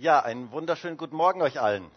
[0.00, 1.90] Ja, einen wunderschönen guten Morgen euch allen.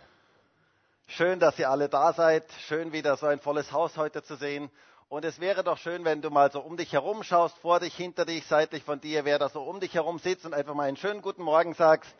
[1.06, 2.44] Schön, dass ihr alle da seid.
[2.68, 4.72] Schön, wieder so ein volles Haus heute zu sehen.
[5.08, 7.94] Und es wäre doch schön, wenn du mal so um dich herum schaust, vor dich,
[7.96, 10.88] hinter dich, seitlich von dir, wer da so um dich herum sitzt und einfach mal
[10.88, 12.12] einen schönen guten Morgen sagst.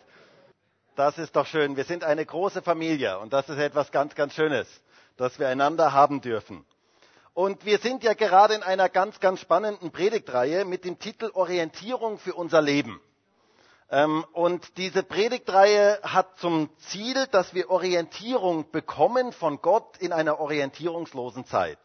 [0.96, 1.76] Das ist doch schön.
[1.76, 4.68] Wir sind eine große Familie und das ist etwas ganz, ganz Schönes,
[5.18, 6.64] dass wir einander haben dürfen.
[7.34, 12.20] Und wir sind ja gerade in einer ganz, ganz spannenden Predigtreihe mit dem Titel Orientierung
[12.20, 13.02] für unser Leben.
[13.92, 20.40] Ähm, und diese Predigtreihe hat zum Ziel, dass wir Orientierung bekommen von Gott in einer
[20.40, 21.78] orientierungslosen Zeit.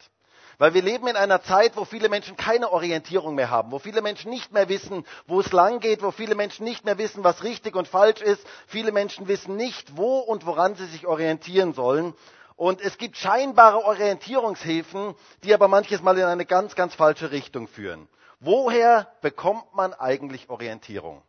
[0.59, 4.01] Weil wir leben in einer Zeit, wo viele Menschen keine Orientierung mehr haben, wo viele
[4.01, 7.43] Menschen nicht mehr wissen, wo es lang geht, wo viele Menschen nicht mehr wissen, was
[7.43, 8.47] richtig und falsch ist.
[8.66, 12.15] Viele Menschen wissen nicht, wo und woran sie sich orientieren sollen.
[12.55, 17.69] Und es gibt scheinbare Orientierungshilfen, die aber manches Mal in eine ganz, ganz falsche Richtung
[17.69, 18.09] führen.
[18.41, 21.21] Woher bekommt man eigentlich Orientierung?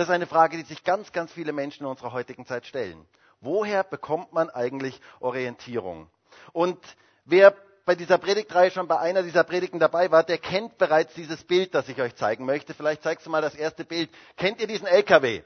[0.00, 3.06] Das ist eine Frage, die sich ganz, ganz viele Menschen in unserer heutigen Zeit stellen.
[3.42, 6.08] Woher bekommt man eigentlich Orientierung?
[6.54, 6.78] Und
[7.26, 11.44] wer bei dieser Predigtreihe schon bei einer dieser Predigten dabei war, der kennt bereits dieses
[11.44, 12.72] Bild, das ich euch zeigen möchte.
[12.72, 14.08] Vielleicht zeigst du mal das erste Bild.
[14.38, 15.42] Kennt ihr diesen LKW?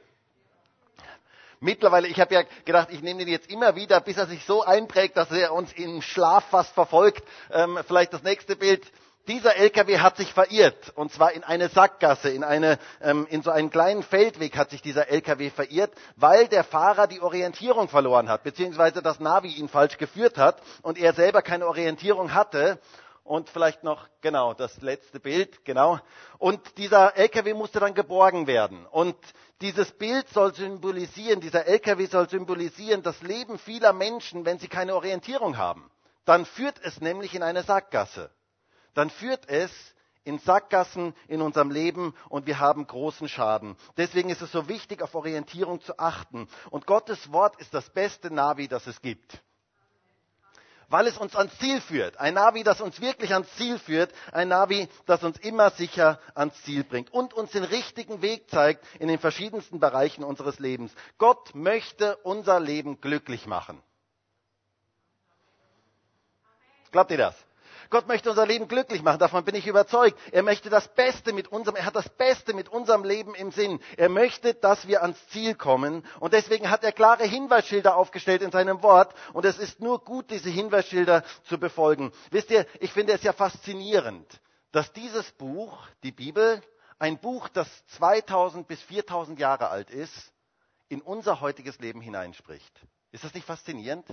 [1.58, 4.62] Mittlerweile, ich habe ja gedacht, ich nehme den jetzt immer wieder, bis er sich so
[4.62, 7.24] einprägt, dass er uns im Schlaf fast verfolgt.
[7.50, 8.84] Ähm, vielleicht das nächste Bild.
[9.27, 13.50] Dieser LKW hat sich verirrt, und zwar in eine Sackgasse, in, eine, ähm, in so
[13.50, 18.42] einen kleinen Feldweg hat sich dieser LKW verirrt, weil der Fahrer die Orientierung verloren hat,
[18.42, 22.78] beziehungsweise das Navi ihn falsch geführt hat und er selber keine Orientierung hatte.
[23.22, 25.98] Und vielleicht noch, genau, das letzte Bild, genau.
[26.36, 28.84] Und dieser LKW musste dann geborgen werden.
[28.84, 29.17] Und
[29.62, 34.95] dieses Bild soll symbolisieren, dieser LKW soll symbolisieren das Leben vieler Menschen, wenn sie keine
[34.95, 35.91] Orientierung haben.
[36.27, 38.30] Dann führt es nämlich in eine Sackgasse
[38.95, 39.70] dann führt es
[40.25, 43.77] in Sackgassen in unserem Leben und wir haben großen Schaden.
[43.97, 46.48] Deswegen ist es so wichtig, auf Orientierung zu achten.
[46.70, 49.42] Und Gottes Wort ist das beste Navi, das es gibt.
[50.89, 52.19] Weil es uns ans Ziel führt.
[52.19, 54.13] Ein Navi, das uns wirklich ans Ziel führt.
[54.33, 58.85] Ein Navi, das uns immer sicher ans Ziel bringt und uns den richtigen Weg zeigt
[58.98, 60.92] in den verschiedensten Bereichen unseres Lebens.
[61.18, 63.83] Gott möchte unser Leben glücklich machen.
[66.92, 67.35] Glaubt ihr das?
[67.90, 70.18] Gott möchte unser Leben glücklich machen, davon bin ich überzeugt.
[70.33, 73.80] Er möchte das Beste mit unserem, er hat das Beste mit unserem Leben im Sinn.
[73.96, 76.05] Er möchte, dass wir ans Ziel kommen.
[76.20, 79.14] Und deswegen hat er klare Hinweisschilder aufgestellt in seinem Wort.
[79.33, 82.12] Und es ist nur gut, diese Hinweisschilder zu befolgen.
[82.30, 84.40] Wisst ihr, ich finde es ja faszinierend,
[84.73, 86.62] dass dieses Buch, die Bibel,
[86.98, 87.68] ein Buch, das
[87.98, 90.33] 2000 bis 4000 Jahre alt ist,
[90.89, 92.80] in unser heutiges Leben hineinspricht.
[93.12, 94.06] Ist das nicht faszinierend?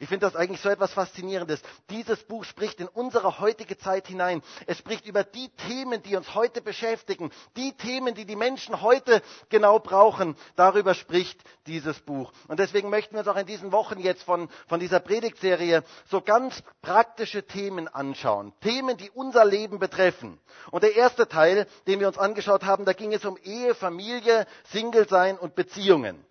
[0.00, 1.60] Ich finde das eigentlich so etwas Faszinierendes.
[1.90, 4.42] Dieses Buch spricht in unsere heutige Zeit hinein.
[4.66, 9.22] Es spricht über die Themen, die uns heute beschäftigen, die Themen, die die Menschen heute
[9.48, 10.36] genau brauchen.
[10.56, 12.32] Darüber spricht dieses Buch.
[12.48, 16.20] Und deswegen möchten wir uns auch in diesen Wochen jetzt von, von dieser Predigtserie so
[16.20, 18.52] ganz praktische Themen anschauen.
[18.60, 20.38] Themen, die unser Leben betreffen.
[20.70, 24.46] Und der erste Teil, den wir uns angeschaut haben, da ging es um Ehe, Familie,
[24.70, 26.24] Single-Sein und Beziehungen.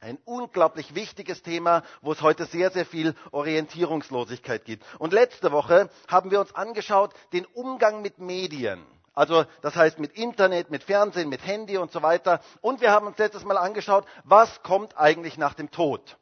[0.00, 4.84] Ein unglaublich wichtiges Thema, wo es heute sehr, sehr viel Orientierungslosigkeit gibt.
[5.00, 8.86] Und letzte Woche haben wir uns angeschaut den Umgang mit Medien.
[9.12, 12.40] Also das heißt mit Internet, mit Fernsehen, mit Handy und so weiter.
[12.60, 16.16] Und wir haben uns letztes Mal angeschaut, was kommt eigentlich nach dem Tod.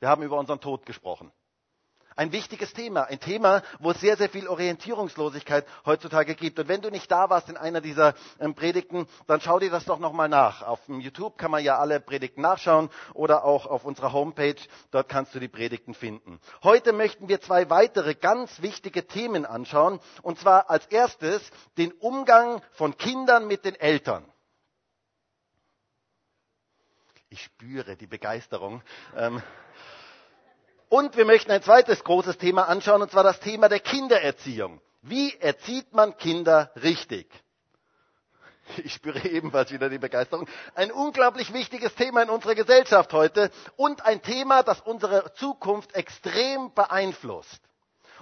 [0.00, 1.30] Wir haben über unseren Tod gesprochen.
[2.18, 6.58] Ein wichtiges Thema, ein Thema, wo es sehr, sehr viel Orientierungslosigkeit heutzutage gibt.
[6.58, 9.84] Und wenn du nicht da warst in einer dieser ähm, Predigten, dann schau dir das
[9.84, 10.62] doch nochmal nach.
[10.62, 14.56] Auf YouTube kann man ja alle Predigten nachschauen oder auch auf unserer Homepage,
[14.92, 16.40] dort kannst du die Predigten finden.
[16.62, 20.00] Heute möchten wir zwei weitere ganz wichtige Themen anschauen.
[20.22, 21.42] Und zwar als erstes
[21.76, 24.24] den Umgang von Kindern mit den Eltern.
[27.28, 28.82] Ich spüre die Begeisterung.
[29.14, 29.42] Ähm,
[30.88, 34.80] und wir möchten ein zweites großes Thema anschauen, und zwar das Thema der Kindererziehung.
[35.02, 37.28] Wie erzieht man Kinder richtig?
[38.82, 40.48] Ich spüre ebenfalls wieder die Begeisterung.
[40.74, 46.72] Ein unglaublich wichtiges Thema in unserer Gesellschaft heute und ein Thema, das unsere Zukunft extrem
[46.74, 47.60] beeinflusst.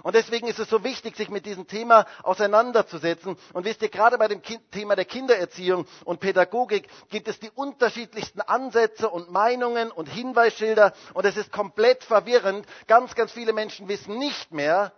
[0.05, 3.35] Und deswegen ist es so wichtig, sich mit diesem Thema auseinanderzusetzen.
[3.53, 8.39] Und wisst ihr, gerade bei dem Thema der Kindererziehung und Pädagogik gibt es die unterschiedlichsten
[8.41, 10.93] Ansätze und Meinungen und Hinweisschilder.
[11.15, 12.67] Und es ist komplett verwirrend.
[12.85, 14.93] Ganz, ganz viele Menschen wissen nicht mehr,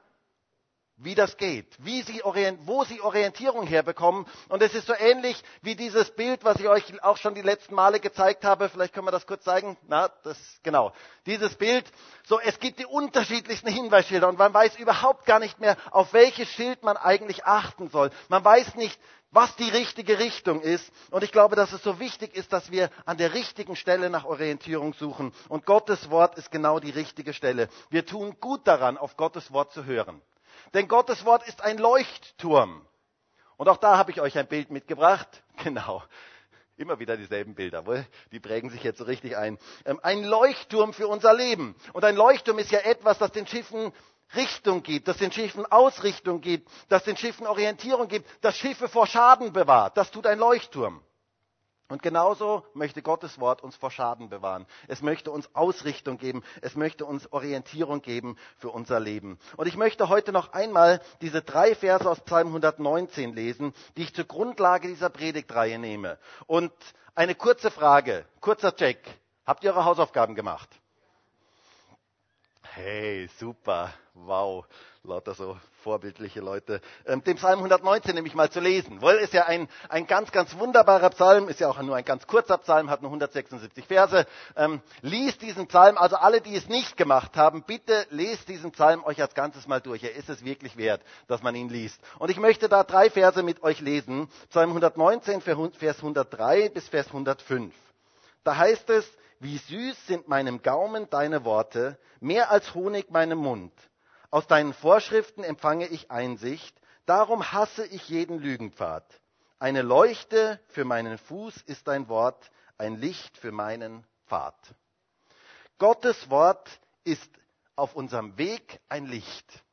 [0.98, 2.22] wie das geht, wie sie
[2.66, 4.26] wo sie Orientierung herbekommen.
[4.50, 7.76] Und es ist so ähnlich wie dieses Bild, was ich euch auch schon die letzten
[7.76, 8.68] Male gezeigt habe.
[8.70, 9.78] Vielleicht können wir das kurz zeigen.
[9.88, 10.94] Na, das, genau.
[11.26, 11.86] Dieses Bild.
[12.26, 16.50] So, es gibt die unterschiedlichsten Hinweisschilder und man weiß überhaupt gar nicht mehr, auf welches
[16.50, 18.10] Schild man eigentlich achten soll.
[18.28, 19.00] Man weiß nicht,
[19.32, 20.92] was die richtige Richtung ist.
[21.12, 24.26] Und ich glaube, dass es so wichtig ist, dass wir an der richtigen Stelle nach
[24.26, 25.32] Orientierung suchen.
[25.48, 27.70] Und Gottes Wort ist genau die richtige Stelle.
[27.90, 30.22] Wir tun gut daran, auf Gottes Wort zu hören.
[30.74, 32.86] Denn Gottes Wort ist ein Leuchtturm.
[33.58, 35.44] Und auch da habe ich euch ein Bild mitgebracht.
[35.64, 36.04] Genau.
[36.78, 38.06] Immer wieder dieselben Bilder, wohl?
[38.32, 39.58] Die prägen sich jetzt so richtig ein.
[39.86, 41.76] Ähm, ein Leuchtturm für unser Leben.
[41.94, 43.92] Und ein Leuchtturm ist ja etwas, das den Schiffen
[44.36, 49.08] Richtung gibt, das den Schiffen Ausrichtung gibt, das den Schiffen Orientierung gibt, das Schiffe vor
[49.08, 49.98] Schaden bewahrt.
[49.98, 51.02] Das tut ein Leuchtturm.
[51.90, 54.66] Und genauso möchte Gottes Wort uns vor Schaden bewahren.
[54.90, 56.44] Es möchte uns Ausrichtung geben.
[56.62, 59.40] Es möchte uns Orientierung geben für unser Leben.
[59.56, 64.14] Und ich möchte heute noch einmal diese drei Verse aus Psalm 119 lesen, die ich
[64.14, 66.18] zur Grundlage dieser Predigtreihe nehme.
[66.46, 66.74] Und
[67.16, 69.00] eine kurze Frage, kurzer Check.
[69.46, 70.70] Habt ihr eure Hausaufgaben gemacht?
[72.74, 74.66] Hey, super, wow,
[75.08, 76.82] lauter so vorbildliche Leute.
[77.06, 79.02] Ähm, den Psalm 119 nämlich mal zu lesen.
[79.02, 82.28] Wohl ist ja ein, ein ganz, ganz wunderbarer Psalm, ist ja auch nur ein ganz
[82.28, 84.26] kurzer Psalm, hat nur 176 Verse.
[84.56, 89.04] Ähm, liest diesen Psalm, also alle, die es nicht gemacht haben, bitte lest diesen Psalm
[89.04, 90.04] euch als Ganzes mal durch.
[90.04, 92.00] Er ist es wirklich wert, dass man ihn liest.
[92.20, 94.28] Und ich möchte da drei Verse mit euch lesen.
[94.50, 97.74] Psalm 119, Vers 103 bis Vers 105.
[98.44, 103.72] Da heißt es, wie süß sind meinem Gaumen deine Worte, mehr als Honig meinem Mund.
[104.30, 109.06] Aus deinen Vorschriften empfange ich Einsicht, darum hasse ich jeden Lügenpfad.
[109.60, 114.56] Eine Leuchte für meinen Fuß ist dein Wort, ein Licht für meinen Pfad.
[115.80, 117.30] Gottes Wort ist
[117.76, 119.64] auf unserem Weg ein Licht.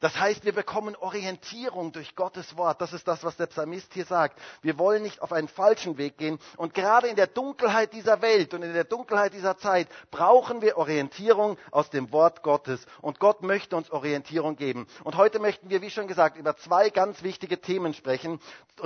[0.00, 2.80] Das heißt, wir bekommen Orientierung durch Gottes Wort.
[2.80, 4.38] Das ist das, was der Psalmist hier sagt.
[4.62, 6.38] Wir wollen nicht auf einen falschen Weg gehen.
[6.56, 10.78] Und gerade in der Dunkelheit dieser Welt und in der Dunkelheit dieser Zeit brauchen wir
[10.78, 12.86] Orientierung aus dem Wort Gottes.
[13.02, 14.86] Und Gott möchte uns Orientierung geben.
[15.04, 18.40] Und heute möchten wir, wie schon gesagt, über zwei ganz wichtige Themen sprechen,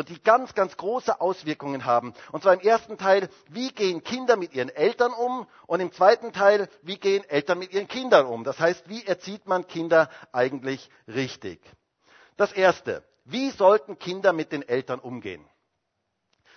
[0.08, 2.12] die ganz, ganz große Auswirkungen haben.
[2.32, 5.46] Und zwar im ersten Teil, wie gehen Kinder mit ihren Eltern um?
[5.68, 8.42] Und im zweiten Teil, wie gehen Eltern mit ihren Kindern um?
[8.42, 11.60] Das heißt, wie erzieht man Kinder eigentlich richtig.
[12.36, 15.44] Das Erste, wie sollten Kinder mit den Eltern umgehen?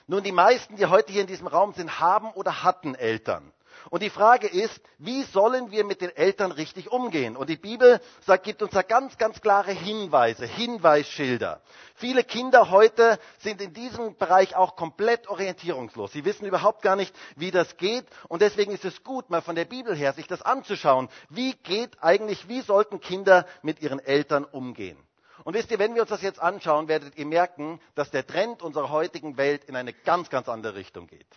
[0.07, 3.53] Nun, die meisten, die heute hier in diesem Raum sind, haben oder hatten Eltern.
[3.89, 7.37] Und die Frage ist, wie sollen wir mit den Eltern richtig umgehen?
[7.37, 11.61] Und die Bibel sagt, gibt uns da ganz, ganz klare Hinweise, Hinweisschilder.
[11.95, 16.11] Viele Kinder heute sind in diesem Bereich auch komplett orientierungslos.
[16.11, 18.05] Sie wissen überhaupt gar nicht, wie das geht.
[18.27, 21.09] Und deswegen ist es gut, mal von der Bibel her sich das anzuschauen.
[21.29, 24.97] Wie geht eigentlich, wie sollten Kinder mit ihren Eltern umgehen?
[25.43, 28.61] Und wisst ihr, wenn wir uns das jetzt anschauen, werdet ihr merken, dass der Trend
[28.61, 31.27] unserer heutigen Welt in eine ganz, ganz andere Richtung geht.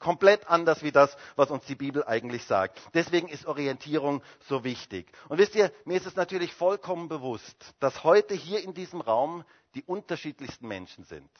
[0.00, 2.80] Komplett anders wie das, was uns die Bibel eigentlich sagt.
[2.94, 5.12] Deswegen ist Orientierung so wichtig.
[5.28, 9.44] Und wisst ihr, mir ist es natürlich vollkommen bewusst, dass heute hier in diesem Raum
[9.74, 11.30] die unterschiedlichsten Menschen sind.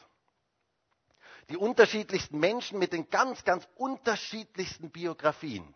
[1.49, 5.75] Die unterschiedlichsten Menschen mit den ganz, ganz unterschiedlichsten Biografien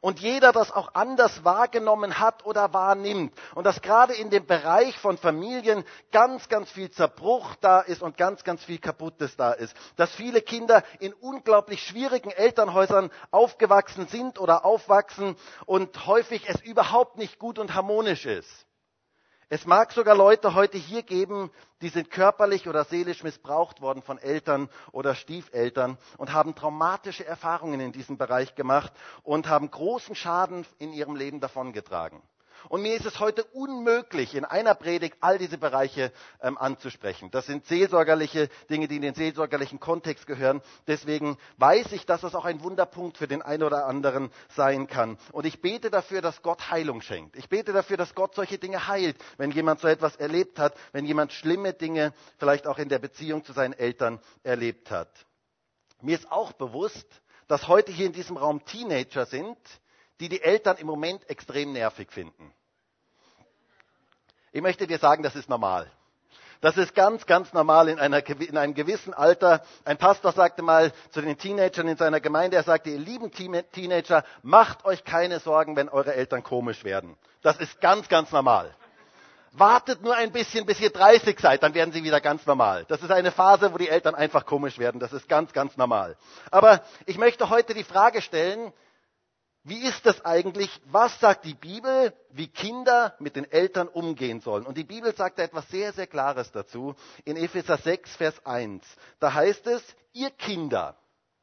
[0.00, 3.32] und jeder das auch anders wahrgenommen hat oder wahrnimmt.
[3.54, 8.16] Und dass gerade in dem Bereich von Familien ganz, ganz viel Zerbruch da ist und
[8.16, 9.74] ganz, ganz viel Kaputtes da ist.
[9.96, 15.36] Dass viele Kinder in unglaublich schwierigen Elternhäusern aufgewachsen sind oder aufwachsen
[15.66, 18.67] und häufig es überhaupt nicht gut und harmonisch ist.
[19.50, 21.50] Es mag sogar Leute heute hier geben,
[21.80, 27.80] die sind körperlich oder seelisch missbraucht worden von Eltern oder Stiefeltern und haben traumatische Erfahrungen
[27.80, 28.92] in diesem Bereich gemacht
[29.22, 32.20] und haben großen Schaden in ihrem Leben davongetragen.
[32.68, 36.12] Und mir ist es heute unmöglich, in einer Predigt all diese Bereiche
[36.42, 37.30] ähm, anzusprechen.
[37.30, 40.60] Das sind seelsorgerliche Dinge, die in den seelsorgerlichen Kontext gehören.
[40.86, 45.18] Deswegen weiß ich, dass das auch ein Wunderpunkt für den einen oder anderen sein kann.
[45.32, 47.36] Und ich bete dafür, dass Gott Heilung schenkt.
[47.36, 51.04] Ich bete dafür, dass Gott solche Dinge heilt, wenn jemand so etwas erlebt hat, wenn
[51.04, 55.08] jemand schlimme Dinge vielleicht auch in der Beziehung zu seinen Eltern erlebt hat.
[56.00, 57.06] Mir ist auch bewusst,
[57.48, 59.58] dass heute hier in diesem Raum Teenager sind,
[60.20, 62.52] die die Eltern im Moment extrem nervig finden.
[64.52, 65.90] Ich möchte dir sagen, das ist normal.
[66.60, 69.62] Das ist ganz, ganz normal in, einer, in, einem gewissen Alter.
[69.84, 74.24] Ein Pastor sagte mal zu den Teenagern in seiner Gemeinde, er sagte, ihr lieben Teenager,
[74.42, 77.16] macht euch keine Sorgen, wenn eure Eltern komisch werden.
[77.42, 78.74] Das ist ganz, ganz normal.
[79.52, 82.84] Wartet nur ein bisschen, bis ihr 30 seid, dann werden sie wieder ganz normal.
[82.88, 85.00] Das ist eine Phase, wo die Eltern einfach komisch werden.
[85.00, 86.16] Das ist ganz, ganz normal.
[86.50, 88.72] Aber ich möchte heute die Frage stellen,
[89.68, 90.70] wie ist das eigentlich?
[90.86, 94.66] Was sagt die Bibel, wie Kinder mit den Eltern umgehen sollen?
[94.66, 96.94] Und die Bibel sagt da etwas sehr, sehr Klares dazu.
[97.24, 98.84] In Epheser 6, Vers 1.
[99.20, 99.82] Da heißt es,
[100.12, 100.96] ihr Kinder,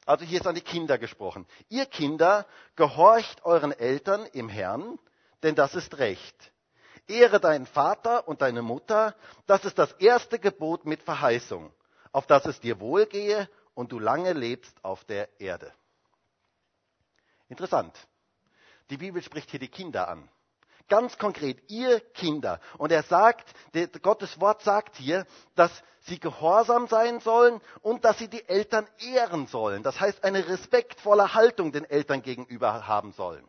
[0.05, 4.99] also hier ist an die Kinder gesprochen, ihr Kinder, gehorcht euren Eltern im Herrn,
[5.43, 6.51] denn das ist Recht.
[7.07, 9.15] Ehre deinen Vater und deine Mutter,
[9.45, 11.71] das ist das erste Gebot mit Verheißung,
[12.11, 15.71] auf dass es dir wohlgehe und du lange lebst auf der Erde.
[17.47, 17.93] Interessant.
[18.89, 20.29] Die Bibel spricht hier die Kinder an.
[20.87, 22.59] Ganz konkret, ihr Kinder.
[22.77, 23.49] Und er sagt,
[24.03, 25.25] Gottes Wort sagt hier,
[25.55, 29.81] dass sie gehorsam sein sollen und dass sie die Eltern ehren sollen.
[29.81, 33.47] Das heißt, eine respektvolle Haltung den Eltern gegenüber haben sollen.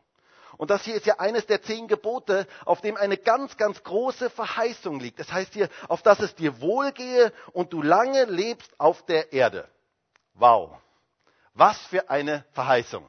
[0.56, 4.30] Und das hier ist ja eines der zehn Gebote, auf dem eine ganz, ganz große
[4.30, 5.20] Verheißung liegt.
[5.20, 9.68] Das heißt hier, auf dass es dir wohlgehe und du lange lebst auf der Erde.
[10.32, 10.78] Wow.
[11.52, 13.06] Was für eine Verheißung.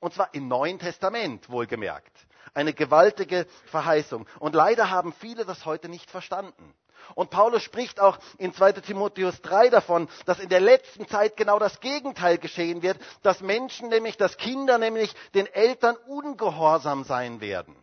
[0.00, 2.16] Und zwar im Neuen Testament, wohlgemerkt.
[2.54, 4.26] Eine gewaltige Verheißung.
[4.38, 6.74] Und leider haben viele das heute nicht verstanden.
[7.14, 11.58] Und Paulus spricht auch in 2 Timotheus 3 davon, dass in der letzten Zeit genau
[11.58, 17.74] das Gegenteil geschehen wird, dass Menschen, nämlich dass Kinder, nämlich den Eltern ungehorsam sein werden.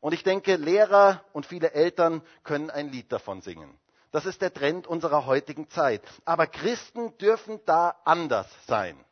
[0.00, 3.78] Und ich denke, Lehrer und viele Eltern können ein Lied davon singen.
[4.10, 6.02] Das ist der Trend unserer heutigen Zeit.
[6.24, 9.02] Aber Christen dürfen da anders sein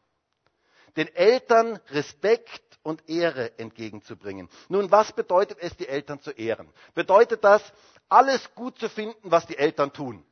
[0.96, 4.48] den Eltern Respekt und Ehre entgegenzubringen.
[4.68, 6.68] Nun, was bedeutet es, die Eltern zu ehren?
[6.94, 7.62] Bedeutet das,
[8.08, 10.24] alles gut zu finden, was die Eltern tun?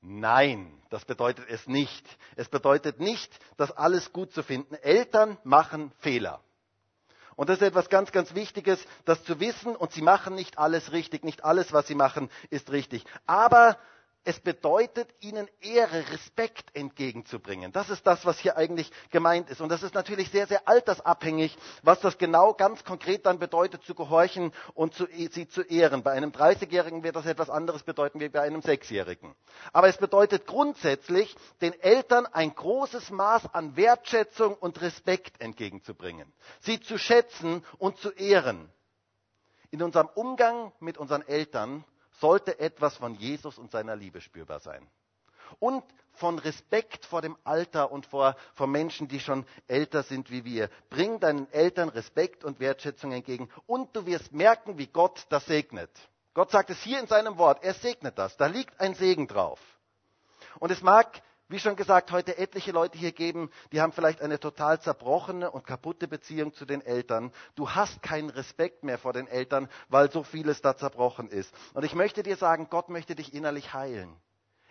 [0.00, 2.06] Nein, das bedeutet es nicht.
[2.36, 4.74] Es bedeutet nicht, dass alles gut zu finden.
[4.76, 6.40] Eltern machen Fehler.
[7.34, 9.76] Und das ist etwas ganz, ganz Wichtiges, das zu wissen.
[9.76, 11.24] Und sie machen nicht alles richtig.
[11.24, 13.04] Nicht alles, was sie machen, ist richtig.
[13.26, 13.78] Aber
[14.26, 17.70] es bedeutet, ihnen Ehre, Respekt entgegenzubringen.
[17.70, 19.60] Das ist das, was hier eigentlich gemeint ist.
[19.60, 23.94] Und das ist natürlich sehr, sehr altersabhängig, was das genau ganz konkret dann bedeutet, zu
[23.94, 26.02] gehorchen und zu, sie zu ehren.
[26.02, 29.32] Bei einem 30-Jährigen wird das etwas anderes bedeuten wie bei einem 6-Jährigen.
[29.72, 36.32] Aber es bedeutet grundsätzlich, den Eltern ein großes Maß an Wertschätzung und Respekt entgegenzubringen.
[36.58, 38.68] Sie zu schätzen und zu ehren.
[39.70, 41.84] In unserem Umgang mit unseren Eltern
[42.20, 44.86] sollte etwas von Jesus und seiner Liebe spürbar sein.
[45.58, 45.84] Und
[46.16, 50.70] von Respekt vor dem Alter und vor, vor Menschen, die schon älter sind wie wir.
[50.90, 55.90] Bring deinen Eltern Respekt und Wertschätzung entgegen und du wirst merken, wie Gott das segnet.
[56.34, 58.36] Gott sagt es hier in seinem Wort, er segnet das.
[58.36, 59.60] Da liegt ein Segen drauf.
[60.58, 64.40] Und es mag wie schon gesagt, heute etliche Leute hier geben, die haben vielleicht eine
[64.40, 67.32] total zerbrochene und kaputte Beziehung zu den Eltern.
[67.54, 71.54] Du hast keinen Respekt mehr vor den Eltern, weil so vieles da zerbrochen ist.
[71.74, 74.16] Und ich möchte dir sagen, Gott möchte dich innerlich heilen.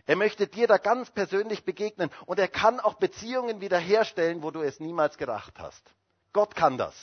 [0.06, 4.62] Er möchte dir da ganz persönlich begegnen und er kann auch Beziehungen wiederherstellen, wo du
[4.62, 5.84] es niemals gedacht hast.
[6.32, 6.94] Gott kann das.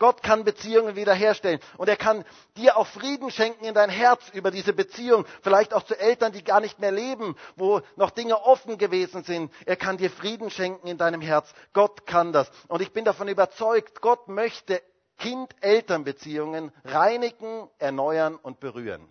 [0.00, 1.60] Gott kann Beziehungen wiederherstellen.
[1.76, 2.24] Und er kann
[2.56, 5.26] dir auch Frieden schenken in dein Herz über diese Beziehung.
[5.42, 9.52] Vielleicht auch zu Eltern, die gar nicht mehr leben, wo noch Dinge offen gewesen sind.
[9.66, 11.52] Er kann dir Frieden schenken in deinem Herz.
[11.74, 12.50] Gott kann das.
[12.66, 14.82] Und ich bin davon überzeugt, Gott möchte
[15.18, 19.06] Kind-Eltern-Beziehungen reinigen, erneuern und berühren.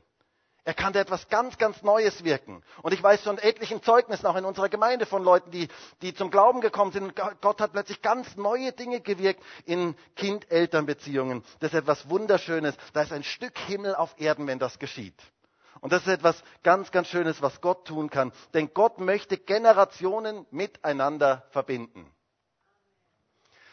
[0.70, 2.62] Er kann da etwas ganz, ganz Neues wirken.
[2.84, 5.68] Und ich weiß von etlichen Zeugnissen auch in unserer Gemeinde von Leuten, die,
[6.04, 7.16] die zum Glauben gekommen sind.
[7.42, 11.44] Gott hat plötzlich ganz neue Dinge gewirkt in Kind-Eltern-Beziehungen.
[11.60, 12.76] Das ist etwas Wunderschönes.
[12.94, 15.16] Da ist ein Stück Himmel auf Erden, wenn das geschieht.
[15.82, 18.32] Und das ist etwas ganz, ganz Schönes, was Gott tun kann.
[18.54, 22.06] Denn Gott möchte Generationen miteinander verbinden.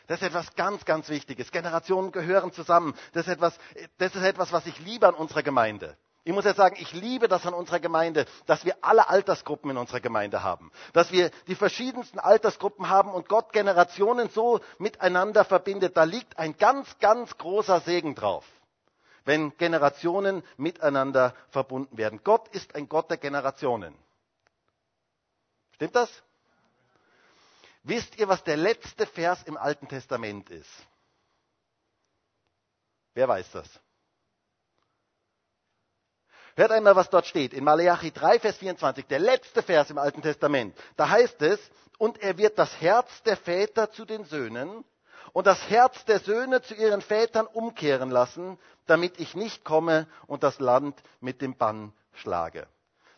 [0.06, 1.50] Das ist etwas ganz, ganz Wichtiges.
[1.52, 2.94] Generationen gehören zusammen.
[3.12, 3.58] Das ist etwas,
[3.98, 5.98] das ist etwas was ich liebe an unserer Gemeinde.
[6.26, 9.76] Ich muss ja sagen, ich liebe das an unserer Gemeinde, dass wir alle Altersgruppen in
[9.76, 10.72] unserer Gemeinde haben.
[10.92, 15.96] Dass wir die verschiedensten Altersgruppen haben und Gott Generationen so miteinander verbindet.
[15.96, 18.44] Da liegt ein ganz, ganz großer Segen drauf.
[19.24, 22.20] Wenn Generationen miteinander verbunden werden.
[22.24, 23.94] Gott ist ein Gott der Generationen.
[25.76, 26.10] Stimmt das?
[27.84, 30.72] Wisst ihr, was der letzte Vers im Alten Testament ist?
[33.14, 33.68] Wer weiß das?
[36.56, 37.52] Hört einmal, was dort steht.
[37.52, 40.74] In Malachi 3, Vers 24, der letzte Vers im Alten Testament.
[40.96, 41.60] Da heißt es,
[41.98, 44.84] und er wird das Herz der Väter zu den Söhnen
[45.34, 50.42] und das Herz der Söhne zu ihren Vätern umkehren lassen, damit ich nicht komme und
[50.42, 52.66] das Land mit dem Bann schlage.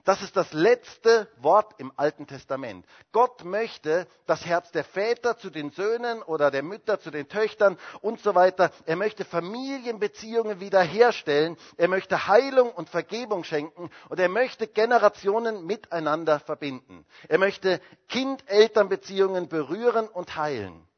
[0.05, 2.87] Das ist das letzte Wort im Alten Testament.
[3.13, 7.77] Gott möchte das Herz der Väter zu den Söhnen oder der Mütter zu den Töchtern
[8.01, 8.71] und so weiter.
[8.87, 11.57] Er möchte Familienbeziehungen wiederherstellen.
[11.77, 17.05] Er möchte Heilung und Vergebung schenken und er möchte Generationen miteinander verbinden.
[17.29, 20.89] Er möchte Kind-Eltern-Beziehungen berühren und heilen.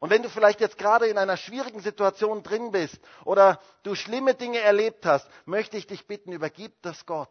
[0.00, 4.34] Und wenn du vielleicht jetzt gerade in einer schwierigen Situation drin bist oder du schlimme
[4.34, 7.30] Dinge erlebt hast, möchte ich dich bitten, übergib das Gott.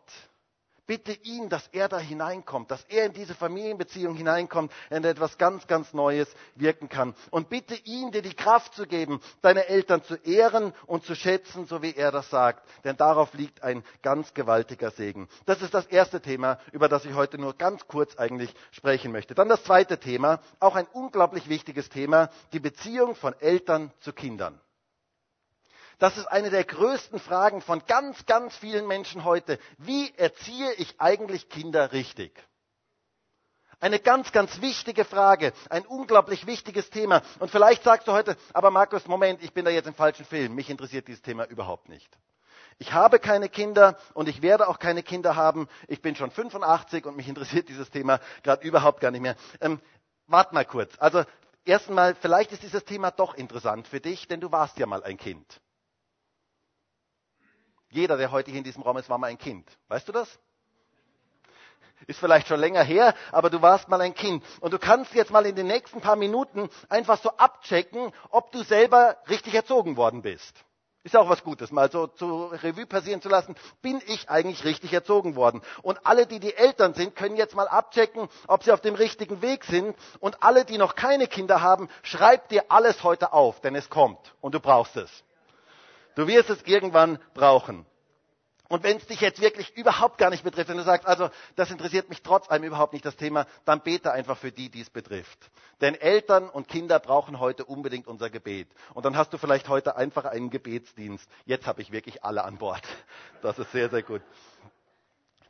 [0.88, 5.66] Bitte ihn, dass er da hineinkommt, dass er in diese Familienbeziehung hineinkommt und etwas ganz,
[5.66, 7.16] ganz Neues wirken kann.
[7.32, 11.66] Und bitte ihn, dir die Kraft zu geben, deine Eltern zu ehren und zu schätzen,
[11.66, 12.68] so wie er das sagt.
[12.84, 15.28] Denn darauf liegt ein ganz gewaltiger Segen.
[15.46, 19.34] Das ist das erste Thema, über das ich heute nur ganz kurz eigentlich sprechen möchte.
[19.34, 24.60] Dann das zweite Thema, auch ein unglaublich wichtiges Thema, die Beziehung von Eltern zu Kindern.
[26.00, 29.60] Das ist eine der größten Fragen von ganz, ganz vielen Menschen heute.
[29.78, 32.44] Wie erziehe ich eigentlich Kinder richtig?
[33.80, 37.22] Eine ganz, ganz wichtige Frage, ein unglaublich wichtiges Thema.
[37.40, 40.56] Und vielleicht sagst du heute, aber Markus, Moment, ich bin da jetzt im falschen Film.
[40.56, 42.18] Mich interessiert dieses Thema überhaupt nicht.
[42.78, 45.68] Ich habe keine Kinder und ich werde auch keine Kinder haben.
[45.88, 49.36] Ich bin schon 85 und mich interessiert dieses Thema gerade überhaupt gar nicht mehr.
[49.62, 49.80] Ähm,
[50.28, 50.92] wart mal kurz.
[51.00, 51.24] Also
[51.64, 55.04] erst einmal, vielleicht ist dieses Thema doch interessant für dich, denn du warst ja mal
[55.04, 55.62] ein Kind.
[57.96, 59.66] Jeder, der heute hier in diesem Raum ist, war mal ein Kind.
[59.88, 60.28] Weißt du das?
[62.08, 64.44] Ist vielleicht schon länger her, aber du warst mal ein Kind.
[64.60, 68.64] Und du kannst jetzt mal in den nächsten paar Minuten einfach so abchecken, ob du
[68.64, 70.66] selber richtig erzogen worden bist.
[71.04, 73.56] Ist auch was Gutes, mal so zu Revue passieren zu lassen.
[73.82, 75.62] Bin ich eigentlich richtig erzogen worden?
[75.82, 79.42] Und alle, die die Eltern sind, können jetzt mal abchecken, ob sie auf dem richtigen
[79.42, 79.96] Weg sind.
[80.20, 84.36] Und alle, die noch keine Kinder haben, schreib dir alles heute auf, denn es kommt
[84.42, 85.24] und du brauchst es.
[86.16, 87.86] Du wirst es irgendwann brauchen.
[88.68, 91.70] Und wenn es dich jetzt wirklich überhaupt gar nicht betrifft, wenn du sagst, also das
[91.70, 94.90] interessiert mich trotz allem überhaupt nicht das Thema, dann bete einfach für die, die es
[94.90, 95.52] betrifft.
[95.82, 98.68] Denn Eltern und Kinder brauchen heute unbedingt unser Gebet.
[98.96, 101.30] Und dann hast du vielleicht heute einfach einen Gebetsdienst.
[101.46, 102.82] Jetzt habe ich wirklich alle an Bord.
[103.44, 104.24] Das ist sehr, sehr gut.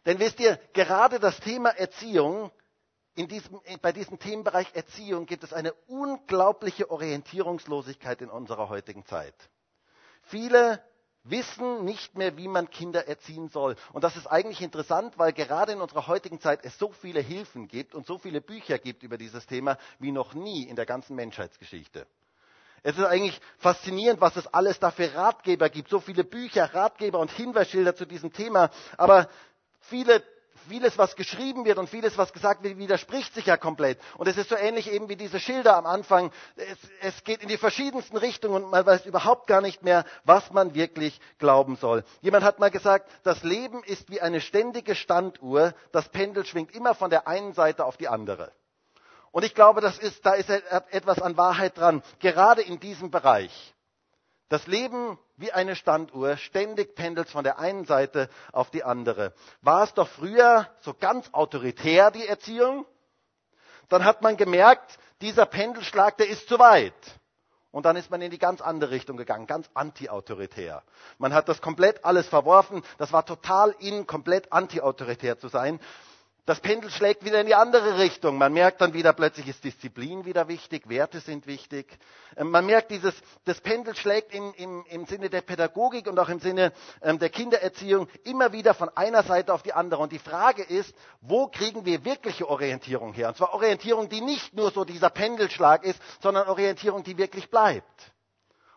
[0.05, 2.51] Denn wisst ihr, gerade das Thema Erziehung,
[3.15, 9.33] in diesem, bei diesem Themenbereich Erziehung gibt es eine unglaubliche Orientierungslosigkeit in unserer heutigen Zeit.
[10.25, 10.81] Viele
[11.23, 13.75] wissen nicht mehr, wie man Kinder erziehen soll.
[13.93, 17.67] Und das ist eigentlich interessant, weil gerade in unserer heutigen Zeit es so viele Hilfen
[17.67, 21.15] gibt und so viele Bücher gibt über dieses Thema wie noch nie in der ganzen
[21.15, 22.05] Menschheitsgeschichte.
[22.83, 25.89] Es ist eigentlich faszinierend, was es alles da für Ratgeber gibt.
[25.89, 28.69] So viele Bücher, Ratgeber und Hinweisschilder zu diesem Thema.
[28.97, 29.27] Aber
[29.79, 30.21] viele
[30.65, 33.99] vieles, was geschrieben wird und vieles, was gesagt wird, widerspricht sich ja komplett.
[34.17, 36.31] Und es ist so ähnlich eben wie diese Schilder am Anfang.
[36.55, 40.51] Es, es geht in die verschiedensten Richtungen und man weiß überhaupt gar nicht mehr, was
[40.51, 42.03] man wirklich glauben soll.
[42.21, 45.73] Jemand hat mal gesagt, das Leben ist wie eine ständige Standuhr.
[45.91, 48.51] Das Pendel schwingt immer von der einen Seite auf die andere.
[49.31, 53.74] Und ich glaube, das ist, da ist etwas an Wahrheit dran, gerade in diesem Bereich.
[54.49, 59.33] Das Leben wie eine Standuhr, ständig pendelt von der einen Seite auf die andere.
[59.61, 62.85] War es doch früher so ganz autoritär, die Erziehung?
[63.89, 66.93] Dann hat man gemerkt, dieser Pendelschlag, der ist zu weit.
[67.71, 70.81] Und dann ist man in die ganz andere Richtung gegangen, ganz anti-autoritär.
[71.17, 72.83] Man hat das komplett alles verworfen.
[72.97, 75.81] Das war total in, komplett anti-autoritär zu sein
[76.45, 78.37] das Pendel schlägt wieder in die andere Richtung.
[78.37, 81.87] Man merkt dann wieder, plötzlich ist Disziplin wieder wichtig, Werte sind wichtig.
[82.37, 86.29] Ähm, man merkt, dieses, das Pendel schlägt in, im, im Sinne der Pädagogik und auch
[86.29, 90.03] im Sinne ähm, der Kindererziehung immer wieder von einer Seite auf die andere.
[90.03, 93.29] Und die Frage ist, wo kriegen wir wirkliche Orientierung her?
[93.29, 98.13] Und zwar Orientierung, die nicht nur so dieser Pendelschlag ist, sondern Orientierung, die wirklich bleibt.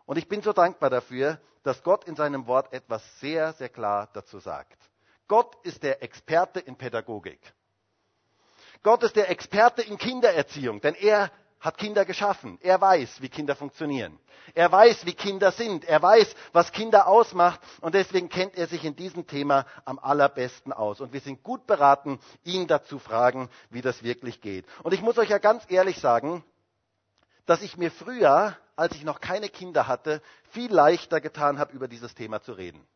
[0.06, 4.08] Und ich bin so dankbar dafür, dass Gott in seinem Wort etwas sehr, sehr klar
[4.14, 4.78] dazu sagt.
[5.26, 7.38] Gott ist der Experte in Pädagogik.
[8.82, 12.58] Gott ist der Experte in Kindererziehung, denn er hat Kinder geschaffen.
[12.62, 14.18] Er weiß, wie Kinder funktionieren.
[14.54, 15.84] Er weiß, wie Kinder sind.
[15.84, 17.60] Er weiß, was Kinder ausmacht.
[17.80, 21.00] Und deswegen kennt er sich in diesem Thema am allerbesten aus.
[21.00, 24.66] Und wir sind gut beraten, ihn dazu fragen, wie das wirklich geht.
[24.82, 26.44] Und ich muss euch ja ganz ehrlich sagen,
[27.46, 31.88] dass ich mir früher, als ich noch keine Kinder hatte, viel leichter getan habe, über
[31.88, 32.86] dieses Thema zu reden.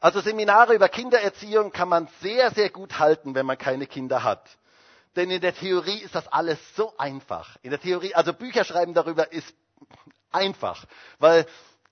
[0.00, 4.48] Also Seminare über Kindererziehung kann man sehr, sehr gut halten, wenn man keine Kinder hat.
[5.16, 7.56] Denn in der Theorie ist das alles so einfach.
[7.62, 9.52] In der Theorie, also Bücher schreiben darüber ist
[10.30, 10.84] einfach,
[11.18, 11.46] weil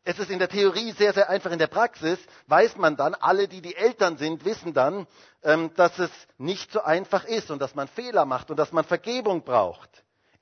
[0.04, 1.50] es ist in der Theorie sehr, sehr einfach.
[1.50, 5.08] In der Praxis weiß man dann, alle, die die Eltern sind, wissen dann,
[5.42, 8.84] ähm, dass es nicht so einfach ist und dass man Fehler macht und dass man
[8.84, 9.90] Vergebung braucht.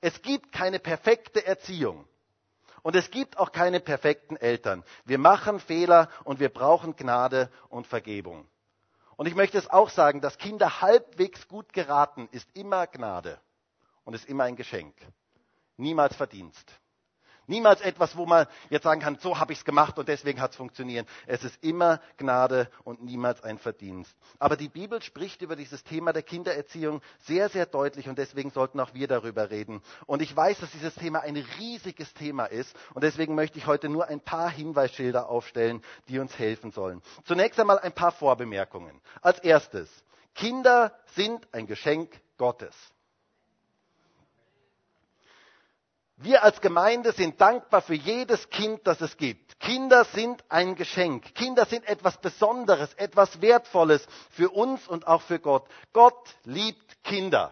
[0.01, 2.07] Es gibt keine perfekte Erziehung.
[2.85, 4.83] Und es gibt auch keine perfekten Eltern.
[5.05, 8.47] Wir machen Fehler und wir brauchen Gnade und Vergebung.
[9.15, 13.41] Und ich möchte es auch sagen, dass Kinder halbwegs gut geraten ist immer Gnade
[14.03, 14.93] und ist immer ein Geschenk.
[15.77, 16.79] Niemals Verdienst.
[17.47, 20.51] Niemals etwas, wo man jetzt sagen kann, so habe ich es gemacht und deswegen hat
[20.51, 21.07] es funktioniert.
[21.27, 24.15] Es ist immer Gnade und niemals ein Verdienst.
[24.39, 28.79] Aber die Bibel spricht über dieses Thema der Kindererziehung sehr, sehr deutlich und deswegen sollten
[28.79, 29.81] auch wir darüber reden.
[30.05, 33.89] Und ich weiß, dass dieses Thema ein riesiges Thema ist und deswegen möchte ich heute
[33.89, 37.01] nur ein paar Hinweisschilder aufstellen, die uns helfen sollen.
[37.25, 39.01] Zunächst einmal ein paar Vorbemerkungen.
[39.21, 39.89] Als erstes,
[40.33, 42.75] Kinder sind ein Geschenk Gottes.
[46.17, 49.59] Wir als Gemeinde sind dankbar für jedes Kind, das es gibt.
[49.59, 51.35] Kinder sind ein Geschenk.
[51.35, 55.67] Kinder sind etwas Besonderes, etwas Wertvolles für uns und auch für Gott.
[55.91, 57.51] Gott liebt Kinder.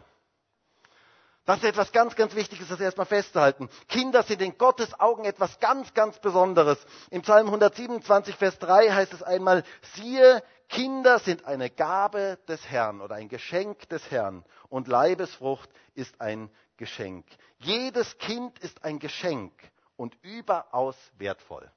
[1.46, 3.70] Das ist etwas ganz, ganz Wichtiges, das erstmal festzuhalten.
[3.90, 6.78] Kinder sind in Gottes Augen etwas ganz, ganz Besonderes.
[7.10, 13.02] Im Psalm 127, Vers 3 heißt es einmal, siehe, Kinder sind eine Gabe des Herrn
[13.02, 17.26] oder ein Geschenk des Herrn und Leibesfrucht ist ein Geschenk.
[17.60, 19.54] Jedes Kind ist ein Geschenk
[19.96, 21.72] und überaus wertvoll.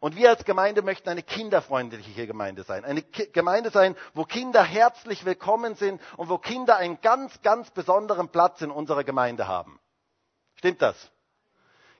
[0.00, 2.84] Und wir als Gemeinde möchten eine kinderfreundliche Gemeinde sein.
[2.84, 7.70] Eine Ki Gemeinde sein, wo Kinder herzlich willkommen sind und wo Kinder einen ganz, ganz
[7.70, 9.78] besonderen Platz in unserer Gemeinde haben.
[10.56, 11.10] Stimmt das?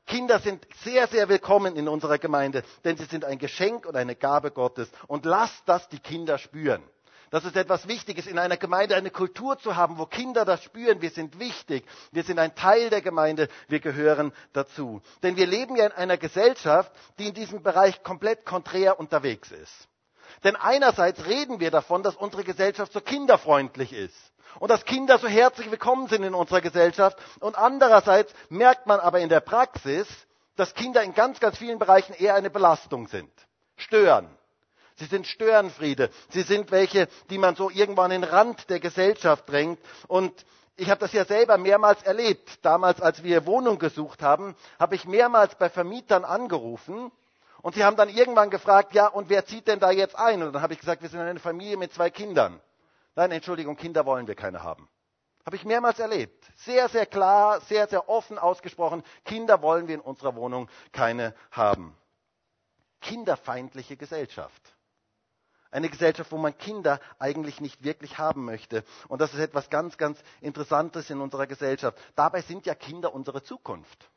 [0.07, 4.15] Kinder sind sehr, sehr willkommen in unserer Gemeinde, denn sie sind ein Geschenk und eine
[4.15, 4.91] Gabe Gottes.
[5.07, 6.83] Und lasst das die Kinder spüren.
[7.31, 11.03] Das ist etwas Wichtiges, in einer Gemeinde eine Kultur zu haben, wo Kinder das spüren.
[11.03, 11.85] Wir sind wichtig.
[12.13, 13.49] Wir sind ein Teil der Gemeinde.
[13.67, 15.03] Wir gehören dazu.
[15.23, 19.89] Denn wir leben ja in einer Gesellschaft, die in diesem Bereich komplett konträr unterwegs ist.
[20.43, 24.17] Denn einerseits reden wir davon, dass unsere Gesellschaft so kinderfreundlich ist
[24.59, 27.19] und dass Kinder so herzlich willkommen sind in unserer Gesellschaft.
[27.41, 30.07] Und andererseits merkt man aber in der Praxis,
[30.57, 33.31] dass Kinder in ganz, ganz vielen Bereichen eher eine Belastung sind,
[33.77, 34.29] stören.
[34.97, 36.11] Sie sind Störenfriede.
[36.31, 39.81] Sie sind welche, die man so irgendwann an den Rand der Gesellschaft drängt.
[40.07, 40.45] Und
[40.77, 42.65] ich habe das ja selber mehrmals erlebt.
[42.65, 47.11] Damals, als wir Wohnung gesucht haben, habe ich mehrmals bei Vermietern angerufen.
[47.65, 50.43] Und sie haben dann irgendwann gefragt, ja, und wer zieht denn da jetzt ein?
[50.43, 52.61] Und dann habe ich gesagt, wir sind eine Familie mit zwei Kindern.
[53.17, 54.87] Nein, Entschuldigung, Kinder wollen wir keine haben.
[55.47, 56.45] Habe ich mehrmals erlebt.
[56.57, 59.03] Sehr, sehr klar, sehr, sehr offen ausgesprochen.
[59.25, 61.97] Kinder wollen wir in unserer Wohnung keine haben.
[63.01, 64.61] Kinderfeindliche Gesellschaft.
[65.71, 68.85] Eine Gesellschaft, wo man Kinder eigentlich nicht wirklich haben möchte.
[69.09, 71.97] Und das ist etwas ganz, ganz Interessantes in unserer Gesellschaft.
[72.15, 74.11] Dabei sind ja Kinder unsere Zukunft.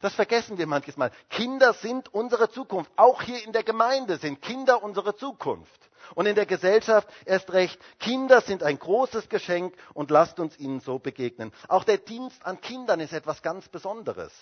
[0.00, 1.10] Das vergessen wir manches Mal.
[1.30, 2.90] Kinder sind unsere Zukunft.
[2.96, 5.90] Auch hier in der Gemeinde sind Kinder unsere Zukunft.
[6.14, 7.80] Und in der Gesellschaft erst recht.
[7.98, 11.52] Kinder sind ein großes Geschenk und lasst uns ihnen so begegnen.
[11.68, 14.32] Auch der Dienst an Kindern ist etwas ganz Besonderes.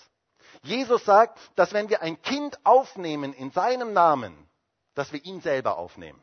[0.63, 4.35] Jesus sagt, dass wenn wir ein Kind aufnehmen in seinem Namen,
[4.95, 6.21] dass wir ihn selber aufnehmen.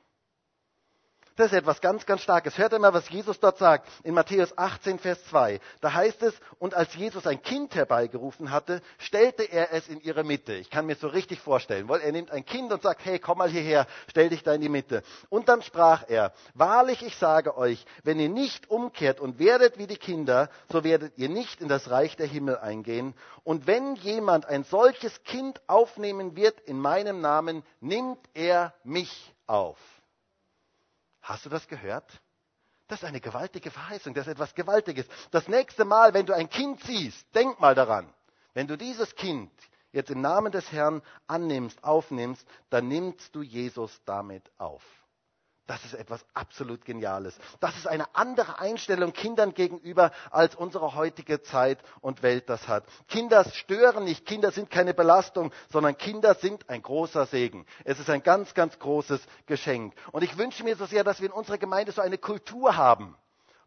[1.40, 2.58] Das ist etwas ganz, ganz Starkes.
[2.58, 5.58] Hört einmal, was Jesus dort sagt in Matthäus 18, Vers 2.
[5.80, 10.22] Da heißt es, und als Jesus ein Kind herbeigerufen hatte, stellte er es in ihre
[10.22, 10.52] Mitte.
[10.52, 13.38] Ich kann mir so richtig vorstellen, weil er nimmt ein Kind und sagt, hey, komm
[13.38, 15.02] mal hierher, stell dich da in die Mitte.
[15.30, 19.86] Und dann sprach er, wahrlich, ich sage euch, wenn ihr nicht umkehrt und werdet wie
[19.86, 23.14] die Kinder, so werdet ihr nicht in das Reich der Himmel eingehen.
[23.44, 29.78] Und wenn jemand ein solches Kind aufnehmen wird in meinem Namen, nimmt er mich auf.
[31.22, 32.20] Hast du das gehört?
[32.88, 35.06] Das ist eine gewaltige Verheißung, das ist etwas Gewaltiges.
[35.30, 38.12] Das nächste Mal, wenn du ein Kind siehst, denk mal daran,
[38.52, 39.52] wenn du dieses Kind
[39.92, 44.82] jetzt im Namen des Herrn annimmst, aufnimmst, dann nimmst du Jesus damit auf.
[45.66, 47.38] Das ist etwas absolut Geniales.
[47.60, 52.84] Das ist eine andere Einstellung Kindern gegenüber, als unsere heutige Zeit und Welt das hat.
[53.08, 57.66] Kinder stören nicht, Kinder sind keine Belastung, sondern Kinder sind ein großer Segen.
[57.84, 59.94] Es ist ein ganz, ganz großes Geschenk.
[60.12, 63.16] Und ich wünsche mir so sehr, dass wir in unserer Gemeinde so eine Kultur haben,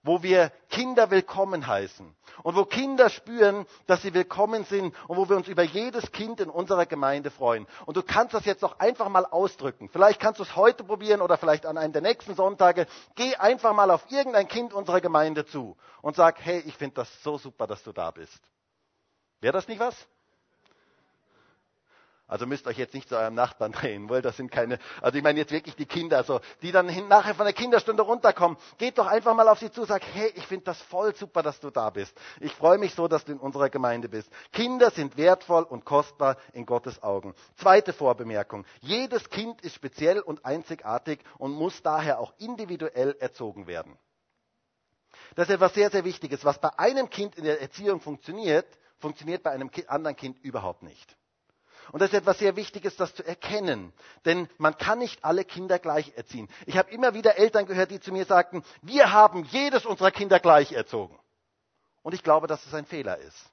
[0.04, 2.14] wo wir Kinder willkommen heißen
[2.44, 6.42] und wo Kinder spüren, dass sie willkommen sind und wo wir uns über jedes Kind
[6.42, 7.66] in unserer Gemeinde freuen.
[7.86, 9.90] Und du kannst das jetzt noch einfach mal ausdrücken.
[9.90, 12.86] Vielleicht kannst du es heute probieren oder vielleicht an einem der nächsten Sonntage.
[13.16, 17.24] Geh einfach mal auf irgendein Kind unserer Gemeinde zu und sag, hey, ich finde das
[17.24, 18.40] so super, dass du da bist.
[19.40, 19.96] Wäre das nicht was?
[22.28, 25.24] Also müsst euch jetzt nicht zu eurem Nachbarn drehen, weil das sind keine, also ich
[25.24, 28.58] meine jetzt wirklich die Kinder, also die dann hin, nachher von der Kinderstunde runterkommen.
[28.78, 31.60] Geht doch einfach mal auf sie zu, sagt, hey, ich finde das voll super, dass
[31.60, 32.18] du da bist.
[32.40, 34.30] Ich freue mich so, dass du in unserer Gemeinde bist.
[34.52, 37.36] Kinder sind wertvoll und kostbar in Gottes Augen.
[37.58, 38.66] Zweite Vorbemerkung.
[38.80, 43.98] Jedes Kind ist speziell und einzigartig und muss daher auch individuell erzogen werden.
[45.36, 46.46] Das ist etwas sehr, sehr Wichtiges.
[46.46, 48.68] Was bei einem Kind in der Erziehung funktioniert,
[49.00, 51.18] funktioniert bei einem anderen Kind überhaupt nicht.
[51.92, 53.94] Und das ist etwas sehr Wichtiges, das zu erkennen.
[54.26, 56.50] Denn man kann nicht alle Kinder gleich erziehen.
[56.66, 60.40] Ich habe immer wieder Eltern gehört, die zu mir sagten, wir haben jedes unserer Kinder
[60.40, 61.18] gleich erzogen.
[62.02, 63.53] Und ich glaube, dass es ein Fehler ist.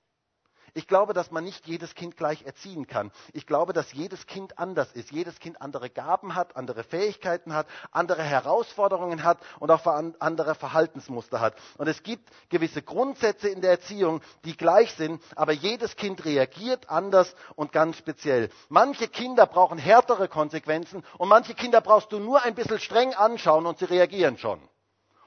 [0.74, 3.10] Ich glaube, dass man nicht jedes Kind gleich erziehen kann.
[3.32, 5.10] Ich glaube, dass jedes Kind anders ist.
[5.10, 9.84] Jedes Kind andere Gaben hat, andere Fähigkeiten hat, andere Herausforderungen hat und auch
[10.18, 11.54] andere Verhaltensmuster hat.
[11.78, 16.88] Und es gibt gewisse Grundsätze in der Erziehung, die gleich sind, aber jedes Kind reagiert
[16.88, 18.50] anders und ganz speziell.
[18.68, 23.66] Manche Kinder brauchen härtere Konsequenzen und manche Kinder brauchst du nur ein bisschen streng anschauen
[23.66, 24.60] und sie reagieren schon.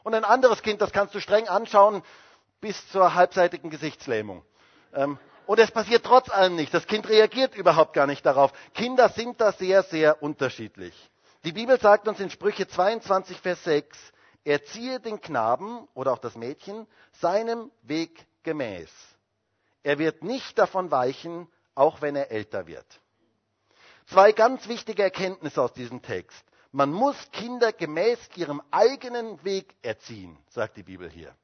[0.04, 2.04] Und ein anderes Kind, das kannst du streng anschauen
[2.60, 4.44] bis zur halbseitigen Gesichtslähmung.
[4.94, 6.74] Ähm, und es passiert trotz allem nicht.
[6.74, 8.52] Das Kind reagiert überhaupt gar nicht darauf.
[8.74, 10.94] Kinder sind da sehr, sehr unterschiedlich.
[11.44, 13.98] Die Bibel sagt uns in Sprüche 22, Vers 6,
[14.46, 18.90] erziehe den Knaben oder auch das Mädchen seinem Weg gemäß.
[19.84, 22.86] Er wird nicht davon weichen, auch wenn er älter wird.
[24.06, 26.44] Zwei ganz wichtige Erkenntnisse aus diesem Text.
[26.72, 31.36] Man muss Kinder gemäß ihrem eigenen Weg erziehen, sagt die Bibel hier.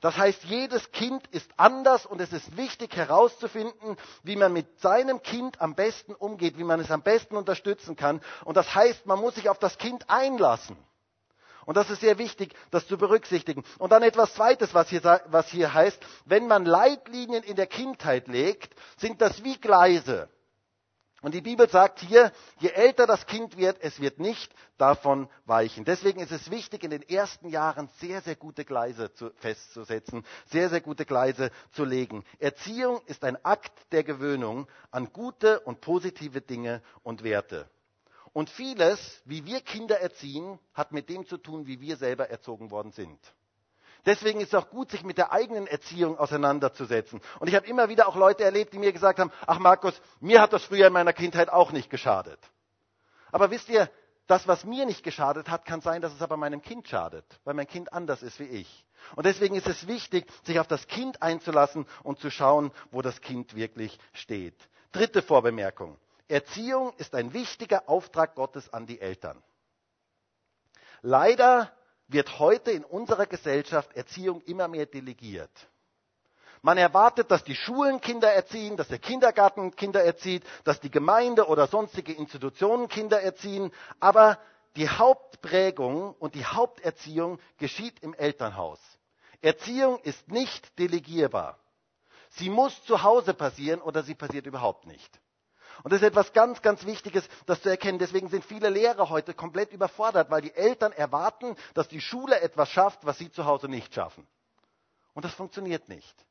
[0.00, 5.22] Das heißt, jedes Kind ist anders und es ist wichtig herauszufinden, wie man mit seinem
[5.22, 8.20] Kind am besten umgeht, wie man es am besten unterstützen kann.
[8.44, 10.76] Und das heißt, man muss sich auf das Kind einlassen.
[11.64, 13.62] Und das ist sehr wichtig, das zu berücksichtigen.
[13.78, 18.26] Und dann etwas Zweites, was hier, was hier heißt, wenn man Leitlinien in der Kindheit
[18.26, 20.28] legt, sind das wie Gleise.
[21.22, 25.84] Und die Bibel sagt hier, je älter das Kind wird, es wird nicht davon weichen.
[25.84, 30.68] Deswegen ist es wichtig, in den ersten Jahren sehr, sehr gute Gleise zu, festzusetzen, sehr,
[30.68, 32.24] sehr gute Gleise zu legen.
[32.40, 37.70] Erziehung ist ein Akt der Gewöhnung an gute und positive Dinge und Werte.
[38.32, 42.72] Und vieles, wie wir Kinder erziehen, hat mit dem zu tun, wie wir selber erzogen
[42.72, 43.18] worden sind.
[44.04, 47.20] Deswegen ist es auch gut, sich mit der eigenen Erziehung auseinanderzusetzen.
[47.38, 50.40] Und ich habe immer wieder auch Leute erlebt, die mir gesagt haben, ach Markus, mir
[50.40, 52.38] hat das früher in meiner Kindheit auch nicht geschadet.
[53.30, 53.88] Aber wisst ihr,
[54.26, 57.54] das, was mir nicht geschadet hat, kann sein, dass es aber meinem Kind schadet, weil
[57.54, 58.84] mein Kind anders ist wie ich.
[59.16, 63.20] Und deswegen ist es wichtig, sich auf das Kind einzulassen und zu schauen, wo das
[63.20, 64.56] Kind wirklich steht.
[64.92, 65.98] Dritte Vorbemerkung.
[66.28, 69.42] Erziehung ist ein wichtiger Auftrag Gottes an die Eltern.
[71.02, 71.72] Leider
[72.12, 75.50] wird heute in unserer Gesellschaft Erziehung immer mehr delegiert.
[76.64, 81.48] Man erwartet, dass die Schulen Kinder erziehen, dass der Kindergarten Kinder erzieht, dass die Gemeinde
[81.48, 84.38] oder sonstige Institutionen Kinder erziehen, aber
[84.76, 88.78] die Hauptprägung und die Haupterziehung geschieht im Elternhaus.
[89.40, 91.58] Erziehung ist nicht delegierbar.
[92.30, 95.20] Sie muss zu Hause passieren oder sie passiert überhaupt nicht.
[95.82, 97.98] Und das ist etwas ganz, ganz Wichtiges, das zu erkennen.
[97.98, 102.68] Deswegen sind viele Lehrer heute komplett überfordert, weil die Eltern erwarten, dass die Schule etwas
[102.70, 104.26] schafft, was sie zu Hause nicht schaffen.
[105.14, 106.26] Und das funktioniert nicht.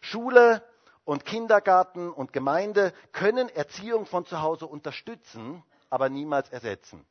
[0.00, 0.62] Schule
[1.04, 7.06] und Kindergarten und Gemeinde können Erziehung von zu Hause unterstützen, aber niemals ersetzen.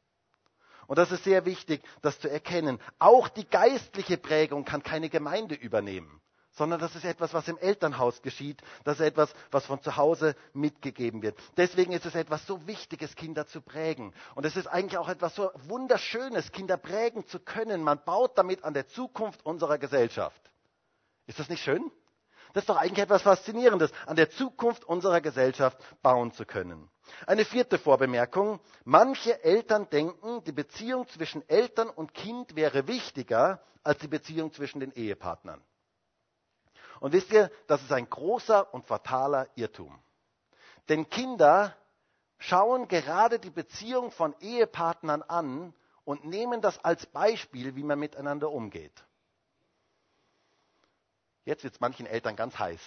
[0.88, 2.80] Und das ist sehr wichtig, das zu erkennen.
[3.00, 6.22] Auch die geistliche Prägung kann keine Gemeinde übernehmen
[6.58, 8.62] sondern das ist etwas, was im Elternhaus geschieht.
[8.84, 11.38] Das ist etwas, was von zu Hause mitgegeben wird.
[11.56, 14.14] Deswegen ist es etwas so Wichtiges, Kinder zu prägen.
[14.34, 17.84] Und es ist eigentlich auch etwas so Wunderschönes, Kinder prägen zu können.
[17.84, 20.42] Man baut damit an der Zukunft unserer Gesellschaft.
[21.28, 21.92] Ist das nicht schön?
[22.54, 26.90] Das ist doch eigentlich etwas Faszinierendes, an der Zukunft unserer Gesellschaft bauen zu können.
[27.28, 28.60] Eine vierte Vorbemerkung.
[28.84, 34.80] Manche Eltern denken, die Beziehung zwischen Eltern und Kind wäre wichtiger als die Beziehung zwischen
[34.80, 35.62] den Ehepartnern.
[37.00, 39.98] Und wisst ihr, das ist ein großer und fataler Irrtum.
[40.90, 41.76] Denn Kinder
[42.38, 45.74] schauen gerade die Beziehung von Ehepartnern an
[46.06, 49.04] und nehmen das als Beispiel, wie man miteinander umgeht.
[51.46, 52.82] Jetzt wird es manchen Eltern ganz heiß.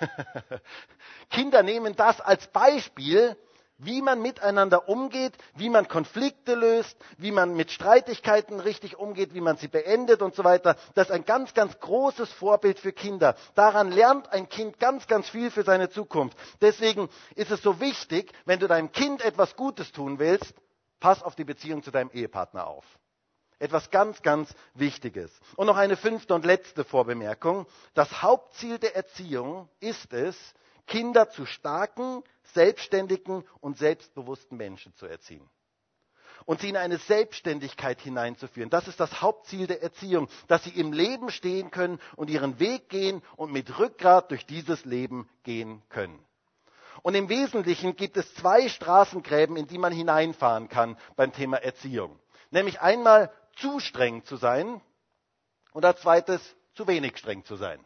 [1.30, 3.36] Kinder nehmen das als Beispiel,
[3.82, 9.40] wie man miteinander umgeht, wie man Konflikte löst, wie man mit Streitigkeiten richtig umgeht, wie
[9.40, 10.76] man sie beendet und so weiter.
[10.94, 13.34] Das ist ein ganz, ganz großes Vorbild für Kinder.
[13.54, 16.36] Daran lernt ein Kind ganz, ganz viel für seine Zukunft.
[16.60, 20.54] Deswegen ist es so wichtig, wenn du deinem Kind etwas Gutes tun willst,
[21.00, 22.84] pass auf die Beziehung zu deinem Ehepartner auf.
[23.58, 25.30] Etwas ganz, ganz Wichtiges.
[25.56, 27.66] Und noch eine fünfte und letzte Vorbemerkung.
[27.92, 30.36] Das Hauptziel der Erziehung ist es,
[30.86, 35.48] Kinder zu starken, selbstständigen und selbstbewussten Menschen zu erziehen.
[36.46, 38.70] Und sie in eine Selbstständigkeit hineinzuführen.
[38.70, 42.88] Das ist das Hauptziel der Erziehung, dass sie im Leben stehen können und ihren Weg
[42.88, 46.18] gehen und mit Rückgrat durch dieses Leben gehen können.
[47.02, 52.18] Und im Wesentlichen gibt es zwei Straßengräben, in die man hineinfahren kann beim Thema Erziehung.
[52.50, 54.80] Nämlich einmal zu streng zu sein
[55.72, 56.40] und als zweites
[56.74, 57.84] zu wenig streng zu sein.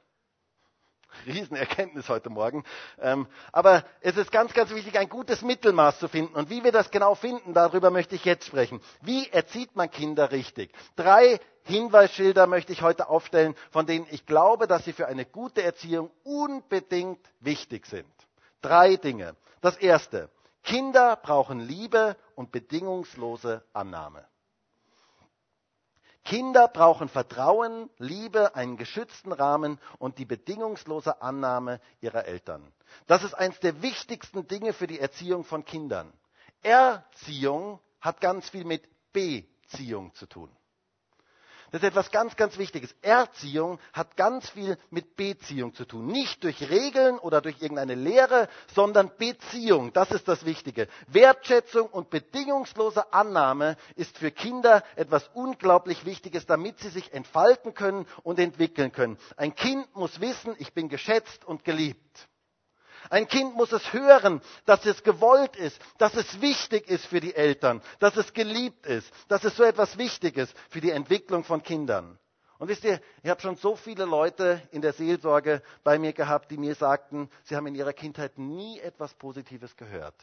[1.26, 2.64] Riesenerkenntnis heute Morgen.
[3.00, 6.34] Ähm, aber es ist ganz, ganz wichtig, ein gutes Mittelmaß zu finden.
[6.34, 8.80] Und wie wir das genau finden, darüber möchte ich jetzt sprechen.
[9.02, 10.72] Wie erzieht man Kinder richtig?
[10.96, 15.62] Drei Hinweisschilder möchte ich heute aufstellen, von denen ich glaube, dass sie für eine gute
[15.62, 18.06] Erziehung unbedingt wichtig sind.
[18.60, 19.34] Drei Dinge.
[19.60, 20.28] Das erste.
[20.62, 24.24] Kinder brauchen Liebe und bedingungslose Annahme.
[26.24, 32.72] Kinder brauchen Vertrauen, Liebe, einen geschützten Rahmen und die bedingungslose Annahme ihrer Eltern.
[33.06, 36.12] Das ist eines der wichtigsten Dinge für die Erziehung von Kindern.
[36.62, 40.50] Erziehung hat ganz viel mit Beziehung zu tun.
[41.74, 42.94] Das ist etwas ganz, ganz Wichtiges.
[43.02, 46.06] Erziehung hat ganz viel mit Beziehung zu tun.
[46.06, 49.92] Nicht durch Regeln oder durch irgendeine Lehre, sondern Beziehung.
[49.92, 50.86] Das ist das Wichtige.
[51.08, 58.06] Wertschätzung und bedingungslose Annahme ist für Kinder etwas unglaublich Wichtiges, damit sie sich entfalten können
[58.22, 59.18] und entwickeln können.
[59.36, 62.28] Ein Kind muss wissen, ich bin geschätzt und geliebt.
[63.10, 67.34] Ein Kind muss es hören, dass es gewollt ist, dass es wichtig ist für die
[67.34, 72.18] Eltern, dass es geliebt ist, dass es so etwas Wichtiges für die Entwicklung von Kindern.
[72.58, 76.50] Und wisst ihr, ich habe schon so viele Leute in der Seelsorge bei mir gehabt,
[76.50, 80.14] die mir sagten, sie haben in ihrer Kindheit nie etwas Positives gehört.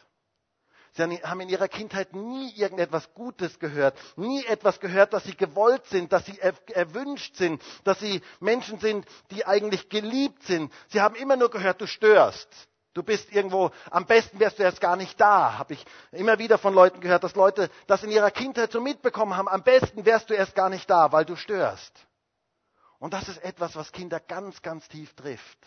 [0.93, 5.85] Sie haben in ihrer Kindheit nie irgendetwas Gutes gehört, nie etwas gehört, dass sie gewollt
[5.87, 10.71] sind, dass sie erwünscht sind, dass sie Menschen sind, die eigentlich geliebt sind.
[10.89, 12.49] Sie haben immer nur gehört, du störst.
[12.93, 15.57] Du bist irgendwo, am besten wärst du erst gar nicht da.
[15.57, 19.35] Habe ich immer wieder von Leuten gehört, dass Leute das in ihrer Kindheit so mitbekommen
[19.37, 19.47] haben.
[19.47, 21.93] Am besten wärst du erst gar nicht da, weil du störst.
[22.99, 25.57] Und das ist etwas, was Kinder ganz, ganz tief trifft.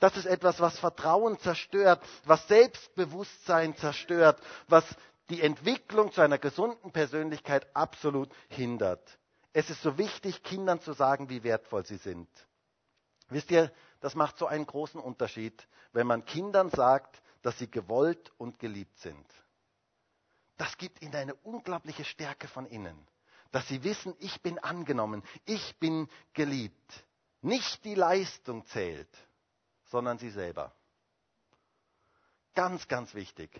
[0.00, 4.84] Das ist etwas, was Vertrauen zerstört, was Selbstbewusstsein zerstört, was
[5.30, 9.18] die Entwicklung zu einer gesunden Persönlichkeit absolut hindert.
[9.52, 12.28] Es ist so wichtig, Kindern zu sagen, wie wertvoll sie sind.
[13.28, 13.70] Wisst ihr,
[14.02, 18.98] das macht so einen großen Unterschied, wenn man Kindern sagt, dass sie gewollt und geliebt
[18.98, 19.26] sind.
[20.58, 22.96] Das gibt ihnen eine unglaubliche Stärke von innen,
[23.52, 27.04] dass sie wissen, ich bin angenommen, ich bin geliebt.
[27.42, 29.08] Nicht die Leistung zählt,
[29.86, 30.72] sondern sie selber.
[32.54, 33.50] Ganz, ganz wichtig.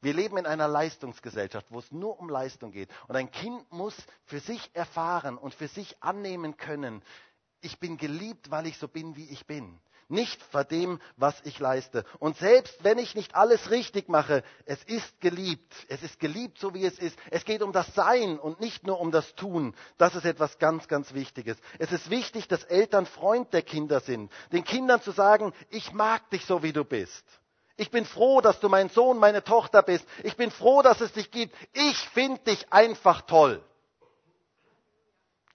[0.00, 2.88] Wir leben in einer Leistungsgesellschaft, wo es nur um Leistung geht.
[3.08, 7.02] Und ein Kind muss für sich erfahren und für sich annehmen können,
[7.60, 9.80] ich bin geliebt, weil ich so bin, wie ich bin.
[10.10, 12.04] Nicht vor dem, was ich leiste.
[12.18, 15.74] Und selbst wenn ich nicht alles richtig mache, es ist geliebt.
[15.88, 17.18] Es ist geliebt, so wie es ist.
[17.30, 19.74] Es geht um das Sein und nicht nur um das Tun.
[19.98, 21.58] Das ist etwas ganz, ganz Wichtiges.
[21.78, 24.32] Es ist wichtig, dass Eltern Freund der Kinder sind.
[24.50, 27.24] Den Kindern zu sagen, ich mag dich so, wie du bist.
[27.76, 30.06] Ich bin froh, dass du mein Sohn, meine Tochter bist.
[30.24, 31.54] Ich bin froh, dass es dich gibt.
[31.74, 33.62] Ich finde dich einfach toll.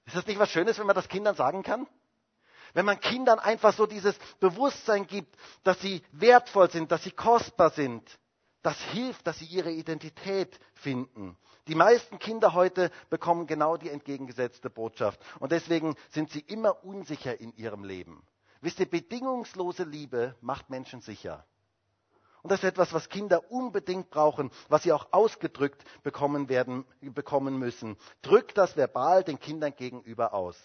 [0.05, 1.87] Ist das nicht was Schönes, wenn man das Kindern sagen kann?
[2.73, 7.69] Wenn man Kindern einfach so dieses Bewusstsein gibt, dass sie wertvoll sind, dass sie kostbar
[7.69, 8.19] sind,
[8.63, 11.37] das hilft, dass sie ihre Identität finden.
[11.67, 15.19] Die meisten Kinder heute bekommen genau die entgegengesetzte Botschaft.
[15.39, 18.25] Und deswegen sind sie immer unsicher in ihrem Leben.
[18.61, 21.45] Wisst ihr, bedingungslose Liebe macht Menschen sicher.
[22.43, 27.57] Und das ist etwas, was Kinder unbedingt brauchen, was sie auch ausgedrückt bekommen werden, bekommen
[27.57, 27.97] müssen.
[28.21, 30.57] Drückt das verbal den Kindern gegenüber aus.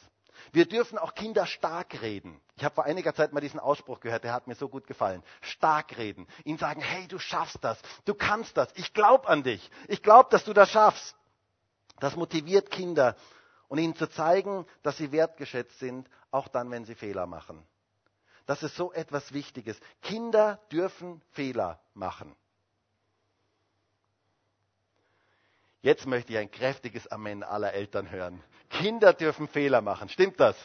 [0.52, 2.40] Wir dürfen auch Kinder stark reden.
[2.56, 5.22] Ich habe vor einiger Zeit mal diesen Ausspruch gehört, der hat mir so gut gefallen.
[5.40, 6.26] Stark reden.
[6.44, 10.30] Ihnen sagen, hey, du schaffst das, du kannst das, ich glaube an dich, ich glaube,
[10.30, 11.16] dass du das schaffst.
[12.00, 13.16] Das motiviert Kinder
[13.68, 17.64] und ihnen zu zeigen, dass sie wertgeschätzt sind, auch dann, wenn sie Fehler machen.
[18.48, 19.78] Das ist so etwas Wichtiges.
[20.00, 22.34] Kinder dürfen Fehler machen.
[25.82, 28.42] Jetzt möchte ich ein kräftiges Amen aller Eltern hören.
[28.70, 30.08] Kinder dürfen Fehler machen.
[30.08, 30.56] Stimmt das?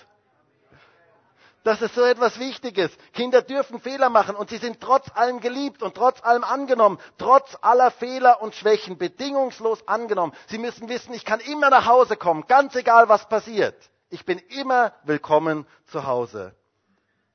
[1.66, 2.90] Das ist so etwas Wichtiges.
[3.12, 7.58] Kinder dürfen Fehler machen und sie sind trotz allem geliebt und trotz allem angenommen, trotz
[7.62, 10.32] aller Fehler und Schwächen, bedingungslos angenommen.
[10.48, 13.76] Sie müssen wissen, ich kann immer nach Hause kommen, ganz egal was passiert.
[14.10, 16.56] Ich bin immer willkommen zu Hause.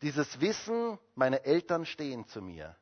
[0.02, 2.76] Dieses Wissen, meine Eltern stehen zu mir,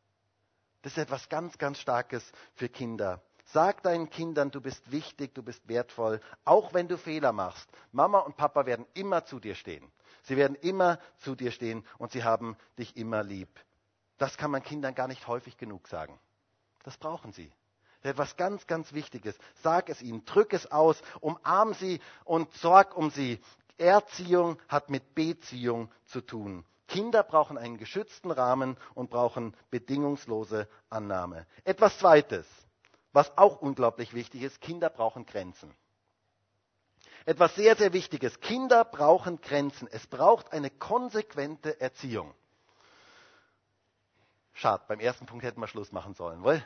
[0.82, 3.22] das ist etwas ganz, ganz Starkes für Kinder.
[3.46, 7.68] Sag deinen Kindern, du bist wichtig, du bist wertvoll, auch wenn du Fehler machst.
[7.92, 9.90] Mama und Papa werden immer zu dir stehen.
[10.24, 13.48] Sie werden immer zu dir stehen und sie haben dich immer lieb.
[14.18, 16.18] Das kann man Kindern gar nicht häufig genug sagen.
[16.82, 17.52] Das brauchen sie.
[18.02, 19.36] Das ist etwas ganz, ganz Wichtiges.
[19.62, 23.40] Sag es ihnen, drück es aus, umarm sie und sorg um sie.
[23.78, 26.64] Erziehung hat mit Beziehung zu tun.
[26.88, 31.46] Kinder brauchen einen geschützten Rahmen und brauchen bedingungslose Annahme.
[31.64, 32.46] Etwas Zweites.
[33.12, 35.74] Was auch unglaublich wichtig ist, Kinder brauchen Grenzen.
[37.24, 38.40] Etwas sehr, sehr Wichtiges.
[38.40, 39.88] Kinder brauchen Grenzen.
[39.90, 42.32] Es braucht eine konsequente Erziehung.
[44.52, 46.64] Schade, beim ersten Punkt hätten wir Schluss machen sollen, wohl?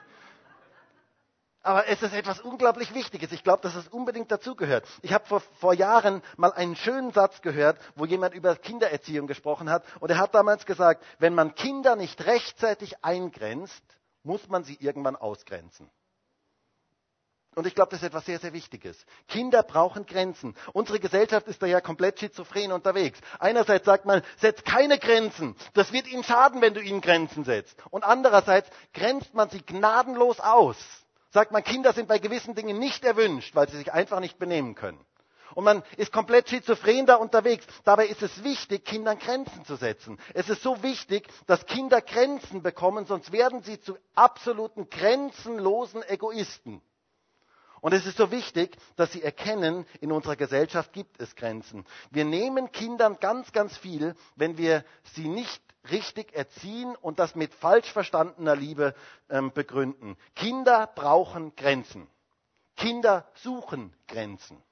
[1.70, 3.30] Aber es ist etwas unglaublich Wichtiges.
[3.30, 4.88] Ich glaube, dass es unbedingt dazugehört.
[5.02, 9.70] Ich habe vor, vor Jahren mal einen schönen Satz gehört, wo jemand über Kindererziehung gesprochen
[9.70, 9.84] hat.
[10.00, 13.84] Und er hat damals gesagt, wenn man Kinder nicht rechtzeitig eingrenzt,
[14.24, 15.88] muss man sie irgendwann ausgrenzen.
[17.54, 19.06] Und ich glaube, das ist etwas sehr, sehr Wichtiges.
[19.28, 20.56] Kinder brauchen Grenzen.
[20.72, 23.20] Unsere Gesellschaft ist da ja komplett schizophren unterwegs.
[23.38, 25.54] Einerseits sagt man, setz keine Grenzen.
[25.74, 27.76] Das wird ihnen schaden, wenn du ihnen Grenzen setzt.
[27.90, 30.76] Und andererseits grenzt man sie gnadenlos aus.
[31.30, 34.74] Sagt man, Kinder sind bei gewissen Dingen nicht erwünscht, weil sie sich einfach nicht benehmen
[34.74, 35.04] können.
[35.54, 37.66] Und man ist komplett schizophren da unterwegs.
[37.84, 40.18] Dabei ist es wichtig, Kindern Grenzen zu setzen.
[40.34, 46.82] Es ist so wichtig, dass Kinder Grenzen bekommen, sonst werden sie zu absoluten grenzenlosen Egoisten.
[47.80, 51.86] Und es ist so wichtig, dass sie erkennen, in unserer Gesellschaft gibt es Grenzen.
[52.10, 57.54] Wir nehmen Kindern ganz, ganz viel, wenn wir sie nicht richtig erziehen und das mit
[57.54, 58.94] falsch verstandener Liebe
[59.28, 60.16] ähm, begründen.
[60.34, 62.06] Kinder brauchen Grenzen.
[62.76, 64.62] Kinder suchen Grenzen.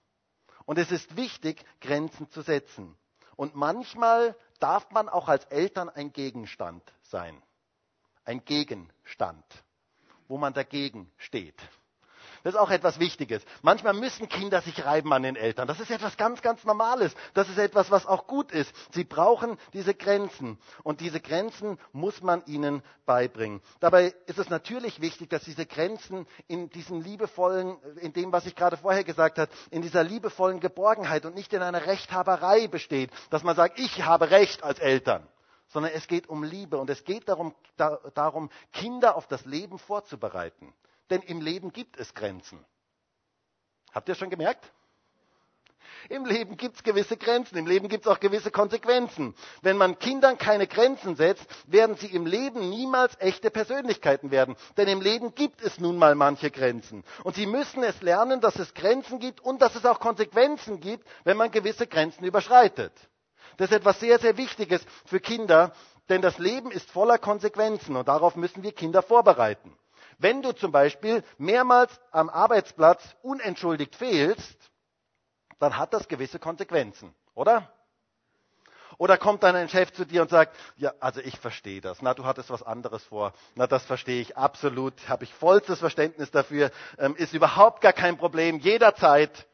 [0.65, 2.97] Und es ist wichtig, Grenzen zu setzen.
[3.37, 7.41] Und manchmal darf man auch als Eltern ein Gegenstand sein.
[8.25, 9.45] Ein Gegenstand,
[10.27, 11.55] wo man dagegen steht.
[12.43, 13.43] Das ist auch etwas Wichtiges.
[13.63, 15.67] Manchmal müssen Kinder sich reiben an den Eltern.
[15.69, 17.15] Das ist etwas ganz, ganz Normales.
[17.35, 18.73] Das ist etwas, was auch gut ist.
[18.93, 20.59] Sie brauchen diese Grenzen.
[20.83, 23.61] Und diese Grenzen muss man ihnen beibringen.
[23.81, 28.55] Dabei ist es natürlich wichtig, dass diese Grenzen in diesem liebevollen, in dem, was ich
[28.55, 33.11] gerade vorher gesagt habe, in dieser liebevollen Geborgenheit und nicht in einer Rechthaberei besteht.
[33.31, 35.27] Dass man sagt, ich habe Recht als Eltern
[35.71, 39.79] sondern es geht um Liebe und es geht darum, da, darum, Kinder auf das Leben
[39.79, 40.73] vorzubereiten.
[41.11, 42.65] Denn im Leben gibt es Grenzen.
[43.93, 44.71] Habt ihr schon gemerkt?
[46.09, 49.35] Im Leben gibt es gewisse Grenzen, im Leben gibt es auch gewisse Konsequenzen.
[49.63, 54.57] Wenn man Kindern keine Grenzen setzt, werden sie im Leben niemals echte Persönlichkeiten werden.
[54.77, 57.05] Denn im Leben gibt es nun mal manche Grenzen.
[57.25, 61.07] Und sie müssen es lernen, dass es Grenzen gibt und dass es auch Konsequenzen gibt,
[61.25, 62.93] wenn man gewisse Grenzen überschreitet.
[63.57, 65.73] Das ist etwas sehr, sehr Wichtiges für Kinder,
[66.09, 69.77] denn das Leben ist voller Konsequenzen und darauf müssen wir Kinder vorbereiten.
[70.19, 74.71] Wenn du zum Beispiel mehrmals am Arbeitsplatz unentschuldigt fehlst,
[75.61, 77.73] dann hat das gewisse Konsequenzen, oder?
[78.99, 82.03] Oder kommt dann ein Chef zu dir und sagt, ja, also ich verstehe das.
[82.03, 83.33] Na, du hattest was anderes vor.
[83.55, 85.09] Na, das verstehe ich absolut.
[85.09, 86.73] Habe ich vollstes Verständnis dafür.
[86.99, 88.59] Ähm, ist überhaupt gar kein Problem.
[88.59, 89.47] Jederzeit.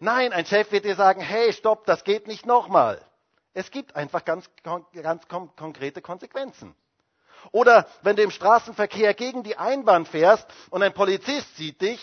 [0.00, 3.00] Nein, ein Chef wird dir sagen, hey, stopp, das geht nicht nochmal.
[3.54, 4.50] Es gibt einfach ganz,
[5.02, 6.76] ganz konkrete Konsequenzen.
[7.52, 12.00] Oder wenn du im Straßenverkehr gegen die Einbahn fährst und ein Polizist sieht dich,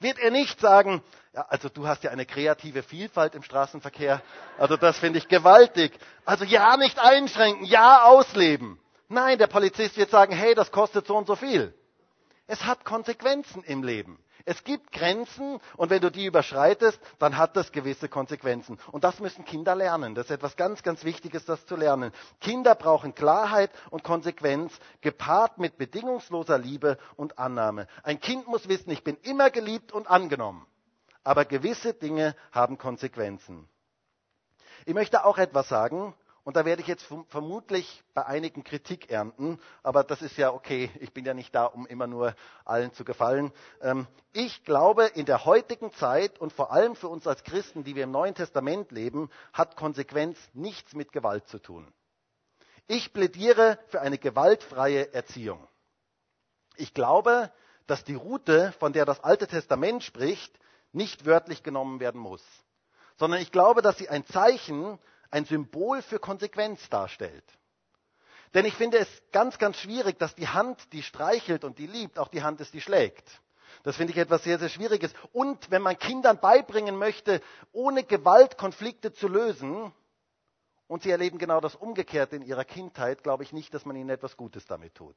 [0.00, 1.02] wird er nicht sagen,
[1.32, 4.22] ja, also du hast ja eine kreative Vielfalt im Straßenverkehr,
[4.58, 5.92] also das finde ich gewaltig.
[6.24, 8.78] Also ja, nicht einschränken, ja, ausleben.
[9.08, 11.74] Nein, der Polizist wird sagen, hey, das kostet so und so viel.
[12.46, 14.18] Es hat Konsequenzen im Leben.
[14.46, 18.78] Es gibt Grenzen und wenn du die überschreitest, dann hat das gewisse Konsequenzen.
[18.92, 20.14] Und das müssen Kinder lernen.
[20.14, 22.12] Das ist etwas ganz, ganz Wichtiges, das zu lernen.
[22.40, 27.86] Kinder brauchen Klarheit und Konsequenz, gepaart mit bedingungsloser Liebe und Annahme.
[28.02, 30.66] Ein Kind muss wissen, ich bin immer geliebt und angenommen.
[31.22, 33.66] Aber gewisse Dinge haben Konsequenzen.
[34.84, 36.14] Ich möchte auch etwas sagen,
[36.44, 40.90] und da werde ich jetzt vermutlich bei einigen Kritik ernten, aber das ist ja okay.
[41.00, 42.34] Ich bin ja nicht da, um immer nur
[42.66, 43.50] allen zu gefallen.
[43.80, 47.96] Ähm, ich glaube, in der heutigen Zeit und vor allem für uns als Christen, die
[47.96, 51.90] wir im Neuen Testament leben, hat Konsequenz nichts mit Gewalt zu tun.
[52.86, 55.66] Ich plädiere für eine gewaltfreie Erziehung.
[56.76, 57.50] Ich glaube,
[57.86, 60.58] dass die Route, von der das Alte Testament spricht,
[60.92, 62.44] nicht wörtlich genommen werden muss,
[63.16, 64.98] sondern ich glaube, dass sie ein Zeichen
[65.34, 67.44] ein Symbol für Konsequenz darstellt.
[68.54, 72.20] Denn ich finde es ganz, ganz schwierig, dass die Hand, die streichelt und die liebt,
[72.20, 73.40] auch die Hand ist, die schlägt.
[73.82, 75.12] Das finde ich etwas sehr, sehr Schwieriges.
[75.32, 79.92] Und wenn man Kindern beibringen möchte, ohne Gewalt Konflikte zu lösen,
[80.86, 84.10] und sie erleben genau das Umgekehrte in ihrer Kindheit, glaube ich nicht, dass man ihnen
[84.10, 85.16] etwas Gutes damit tut.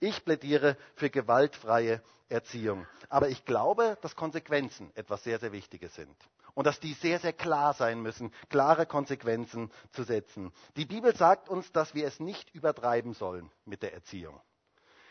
[0.00, 2.00] Ich plädiere für gewaltfreie
[2.30, 2.86] Erziehung.
[3.10, 6.16] Aber ich glaube, dass Konsequenzen etwas sehr, sehr Wichtiges sind.
[6.58, 10.52] Und dass die sehr, sehr klar sein müssen, klare Konsequenzen zu setzen.
[10.74, 14.40] Die Bibel sagt uns, dass wir es nicht übertreiben sollen mit der Erziehung.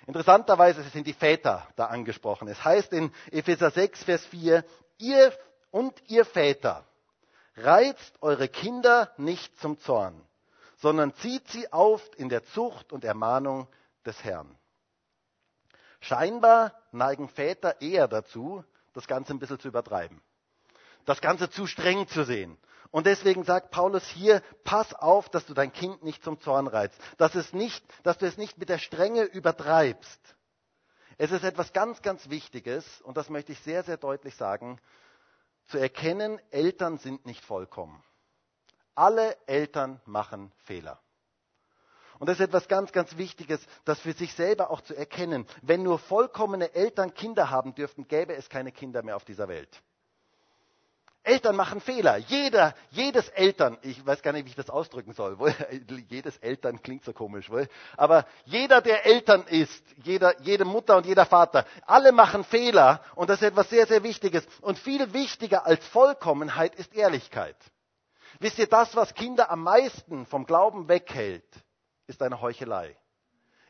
[0.08, 2.50] Interessanterweise sind die Väter da angesprochen.
[2.50, 4.66] Es heißt in Epheser 6, Vers 4,
[4.98, 5.32] ihr
[5.72, 6.84] und ihr Väter,
[7.56, 10.22] reizt eure Kinder nicht zum Zorn,
[10.76, 13.70] sondern zieht sie auf in der Zucht und Ermahnung
[14.06, 14.54] des Herrn.
[16.02, 20.22] Scheinbar neigen Väter eher dazu, das Ganze ein bisschen zu übertreiben.
[21.08, 22.58] Das Ganze zu streng zu sehen.
[22.92, 27.00] Und deswegen sagt Paulus hier, pass auf, dass du dein Kind nicht zum Zorn reizt,
[27.18, 30.20] dass, es nicht, dass du es nicht mit der Strenge übertreibst.
[31.18, 34.80] Es ist etwas ganz, ganz Wichtiges, und das möchte ich sehr, sehr deutlich sagen,
[35.68, 38.04] zu erkennen, Eltern sind nicht vollkommen.
[38.94, 41.00] Alle Eltern machen Fehler.
[42.20, 45.46] Und das ist etwas ganz, ganz Wichtiges, das für sich selber auch zu erkennen.
[45.62, 49.82] Wenn nur vollkommene Eltern Kinder haben dürften, gäbe es keine Kinder mehr auf dieser Welt.
[51.28, 52.18] Eltern machen Fehler.
[52.18, 55.38] Jeder, jedes Eltern, ich weiß gar nicht, wie ich das ausdrücken soll.
[55.40, 55.54] Wohl,
[56.10, 57.68] jedes Eltern klingt so komisch, wohl.
[57.98, 63.30] aber jeder, der Eltern ist, jeder, jede Mutter und jeder Vater, alle machen Fehler und
[63.30, 64.48] das ist etwas sehr, sehr Wichtiges.
[64.62, 67.58] Und viel wichtiger als Vollkommenheit ist Ehrlichkeit.
[68.40, 71.46] Wisst ihr, das, was Kinder am meisten vom Glauben weghält,
[72.08, 72.96] ist eine Heuchelei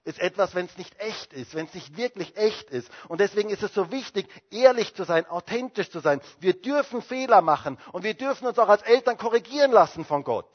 [0.08, 2.90] ist etwas, wenn es nicht echt ist, wenn es nicht wirklich echt ist.
[3.10, 6.22] Und deswegen ist es so wichtig, ehrlich zu sein, authentisch zu sein.
[6.40, 10.50] Wir dürfen Fehler machen und wir dürfen uns auch als Eltern korrigieren lassen von Gott.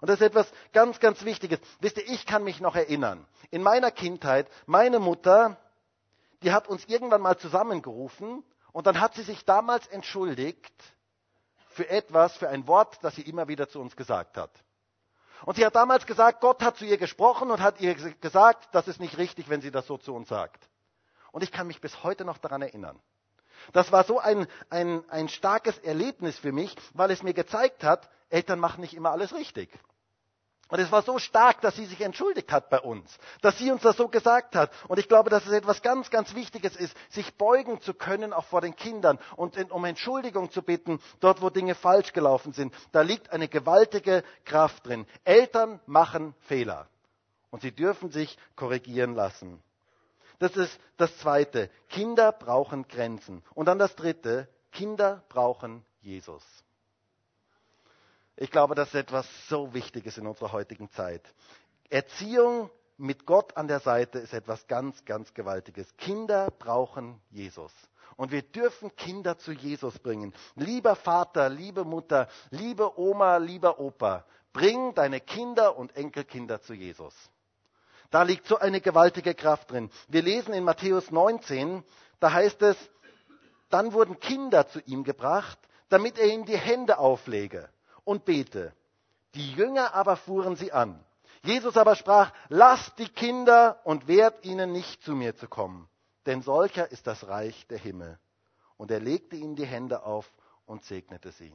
[0.00, 1.58] Und das ist etwas ganz, ganz Wichtiges.
[1.80, 3.26] Wisst ihr, ich kann mich noch erinnern.
[3.50, 5.56] In meiner Kindheit, meine Mutter,
[6.44, 10.72] die hat uns irgendwann mal zusammengerufen und dann hat sie sich damals entschuldigt
[11.66, 14.52] für etwas, für ein Wort, das sie immer wieder zu uns gesagt hat.
[15.44, 18.88] Und sie hat damals gesagt, Gott hat zu ihr gesprochen und hat ihr gesagt, das
[18.88, 20.68] ist nicht richtig, wenn sie das so zu uns sagt.
[21.32, 22.98] Und ich kann mich bis heute noch daran erinnern.
[23.72, 28.08] Das war so ein, ein, ein starkes Erlebnis für mich, weil es mir gezeigt hat,
[28.30, 29.70] Eltern machen nicht immer alles richtig.
[30.68, 33.82] Und es war so stark, dass sie sich entschuldigt hat bei uns, dass sie uns
[33.82, 34.70] das so gesagt hat.
[34.88, 38.44] Und ich glaube, dass es etwas ganz, ganz Wichtiges ist, sich beugen zu können, auch
[38.44, 42.74] vor den Kindern und um Entschuldigung zu bitten, dort, wo Dinge falsch gelaufen sind.
[42.92, 45.06] Da liegt eine gewaltige Kraft drin.
[45.24, 46.86] Eltern machen Fehler
[47.50, 49.62] und sie dürfen sich korrigieren lassen.
[50.38, 51.70] Das ist das Zweite.
[51.88, 53.42] Kinder brauchen Grenzen.
[53.54, 54.48] Und dann das Dritte.
[54.70, 56.44] Kinder brauchen Jesus.
[58.40, 61.22] Ich glaube, das ist etwas so Wichtiges in unserer heutigen Zeit.
[61.90, 65.88] Erziehung mit Gott an der Seite ist etwas ganz, ganz Gewaltiges.
[65.96, 67.72] Kinder brauchen Jesus.
[68.16, 70.32] Und wir dürfen Kinder zu Jesus bringen.
[70.54, 77.14] Lieber Vater, liebe Mutter, liebe Oma, lieber Opa, bring deine Kinder und Enkelkinder zu Jesus.
[78.10, 79.90] Da liegt so eine gewaltige Kraft drin.
[80.06, 81.82] Wir lesen in Matthäus 19,
[82.20, 82.76] da heißt es,
[83.68, 85.58] dann wurden Kinder zu ihm gebracht,
[85.88, 87.68] damit er ihnen die Hände auflege
[88.08, 88.72] und bete.
[89.34, 91.04] Die Jünger aber fuhren sie an.
[91.42, 95.88] Jesus aber sprach, lasst die Kinder und wehrt ihnen nicht zu mir zu kommen,
[96.24, 98.18] denn solcher ist das Reich der Himmel.
[98.78, 100.32] Und er legte ihnen die Hände auf
[100.64, 101.52] und segnete sie.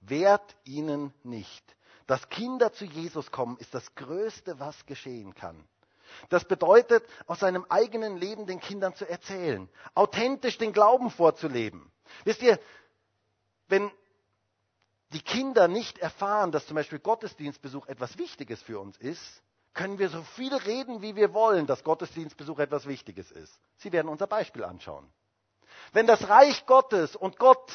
[0.00, 1.64] Wehrt ihnen nicht.
[2.06, 5.64] Dass Kinder zu Jesus kommen, ist das Größte, was geschehen kann.
[6.28, 11.90] Das bedeutet, aus seinem eigenen Leben den Kindern zu erzählen, authentisch den Glauben vorzuleben.
[12.24, 12.58] Wisst ihr,
[13.68, 13.90] wenn
[15.12, 19.42] die Kinder nicht erfahren, dass zum Beispiel Gottesdienstbesuch etwas Wichtiges für uns ist,
[19.74, 23.60] können wir so viel reden, wie wir wollen, dass Gottesdienstbesuch etwas Wichtiges ist.
[23.76, 25.10] Sie werden unser Beispiel anschauen.
[25.92, 27.70] Wenn das Reich Gottes und Gott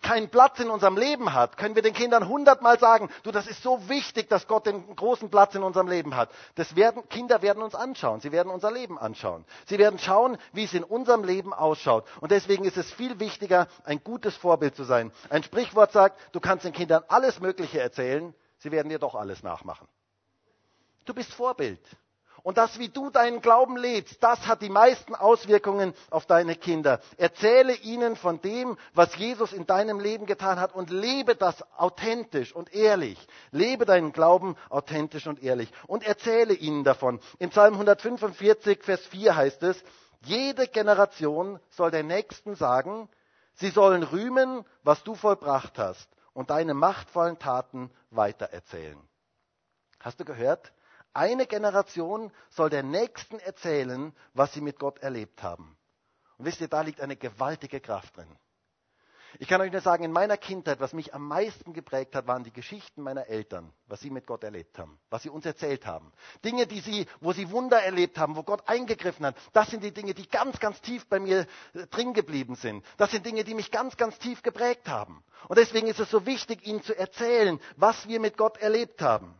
[0.00, 3.62] keinen Platz in unserem Leben hat, können wir den Kindern hundertmal sagen, du, das ist
[3.62, 6.30] so wichtig, dass Gott den großen Platz in unserem Leben hat.
[6.54, 9.44] Das werden, Kinder werden uns anschauen, sie werden unser Leben anschauen.
[9.66, 12.04] Sie werden schauen, wie es in unserem Leben ausschaut.
[12.20, 15.10] Und deswegen ist es viel wichtiger, ein gutes Vorbild zu sein.
[15.30, 19.42] Ein Sprichwort sagt, du kannst den Kindern alles Mögliche erzählen, sie werden dir doch alles
[19.42, 19.88] nachmachen.
[21.04, 21.80] Du bist Vorbild.
[22.42, 27.00] Und das, wie du deinen Glauben lebst, das hat die meisten Auswirkungen auf deine Kinder.
[27.16, 32.52] Erzähle ihnen von dem, was Jesus in deinem Leben getan hat und lebe das authentisch
[32.52, 33.18] und ehrlich.
[33.52, 37.20] Lebe deinen Glauben authentisch und ehrlich und erzähle ihnen davon.
[37.38, 39.82] Im Psalm 145, Vers 4 heißt es,
[40.24, 43.08] jede Generation soll der Nächsten sagen,
[43.54, 48.98] sie sollen rühmen, was du vollbracht hast und deine machtvollen Taten weitererzählen.
[50.00, 50.72] Hast du gehört?
[51.14, 55.76] Eine Generation soll der nächsten erzählen, was sie mit Gott erlebt haben.
[56.38, 58.36] Und wisst ihr, da liegt eine gewaltige Kraft drin.
[59.38, 62.44] Ich kann euch nur sagen, in meiner Kindheit, was mich am meisten geprägt hat, waren
[62.44, 66.12] die Geschichten meiner Eltern, was sie mit Gott erlebt haben, was sie uns erzählt haben.
[66.44, 69.36] Dinge, die sie, wo sie Wunder erlebt haben, wo Gott eingegriffen hat.
[69.52, 72.84] Das sind die Dinge, die ganz, ganz tief bei mir äh, drin geblieben sind.
[72.98, 75.24] Das sind Dinge, die mich ganz, ganz tief geprägt haben.
[75.48, 79.34] Und deswegen ist es so wichtig, ihnen zu erzählen, was wir mit Gott erlebt haben.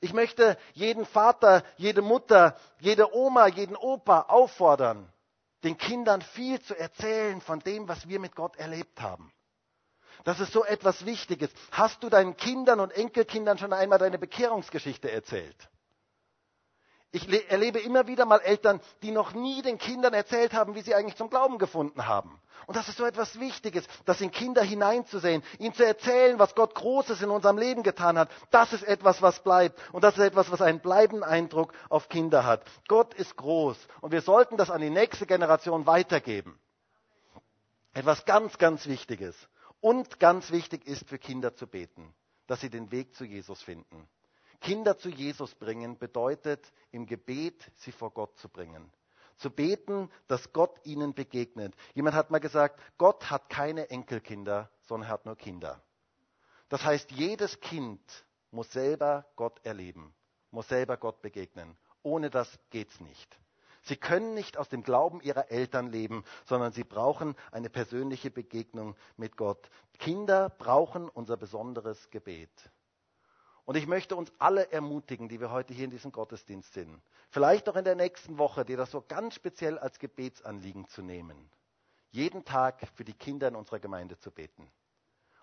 [0.00, 5.10] Ich möchte jeden Vater, jede Mutter, jede Oma, jeden Opa auffordern,
[5.64, 9.32] den Kindern viel zu erzählen von dem, was wir mit Gott erlebt haben.
[10.24, 11.50] Das ist so etwas Wichtiges.
[11.70, 15.68] Hast du deinen Kindern und Enkelkindern schon einmal deine Bekehrungsgeschichte erzählt?
[17.16, 20.94] Ich erlebe immer wieder mal Eltern, die noch nie den Kindern erzählt haben, wie sie
[20.94, 22.38] eigentlich zum Glauben gefunden haben.
[22.66, 26.74] Und das ist so etwas Wichtiges, das in Kinder hineinzusehen, ihnen zu erzählen, was Gott
[26.74, 28.28] Großes in unserem Leben getan hat.
[28.50, 29.80] Das ist etwas, was bleibt.
[29.94, 32.66] Und das ist etwas, was einen bleibenden Eindruck auf Kinder hat.
[32.86, 33.78] Gott ist groß.
[34.02, 36.58] Und wir sollten das an die nächste Generation weitergeben.
[37.94, 39.34] Etwas ganz, ganz Wichtiges.
[39.80, 42.12] Und ganz wichtig ist für Kinder zu beten,
[42.46, 44.06] dass sie den Weg zu Jesus finden.
[44.60, 48.92] Kinder zu Jesus bringen bedeutet im Gebet sie vor Gott zu bringen.
[49.36, 51.74] Zu beten, dass Gott ihnen begegnet.
[51.94, 55.82] Jemand hat mal gesagt, Gott hat keine Enkelkinder, sondern hat nur Kinder.
[56.68, 58.00] Das heißt, jedes Kind
[58.50, 60.14] muss selber Gott erleben,
[60.50, 61.76] muss selber Gott begegnen.
[62.02, 63.38] Ohne das geht's nicht.
[63.82, 68.96] Sie können nicht aus dem Glauben ihrer Eltern leben, sondern sie brauchen eine persönliche Begegnung
[69.16, 69.70] mit Gott.
[69.98, 72.50] Kinder brauchen unser besonderes Gebet.
[73.66, 77.68] Und ich möchte uns alle ermutigen, die wir heute hier in diesem Gottesdienst sind, vielleicht
[77.68, 81.50] auch in der nächsten Woche, dir das so ganz speziell als Gebetsanliegen zu nehmen,
[82.12, 84.70] jeden Tag für die Kinder in unserer Gemeinde zu beten,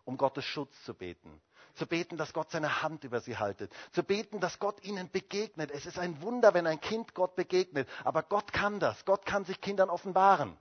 [0.06, 1.42] um Gottes Schutz zu beten,
[1.74, 5.70] zu beten, dass Gott seine Hand über sie haltet, zu beten, dass Gott ihnen begegnet.
[5.72, 9.44] Es ist ein Wunder, wenn ein Kind Gott begegnet, aber Gott kann das, Gott kann
[9.44, 10.58] sich Kindern offenbaren.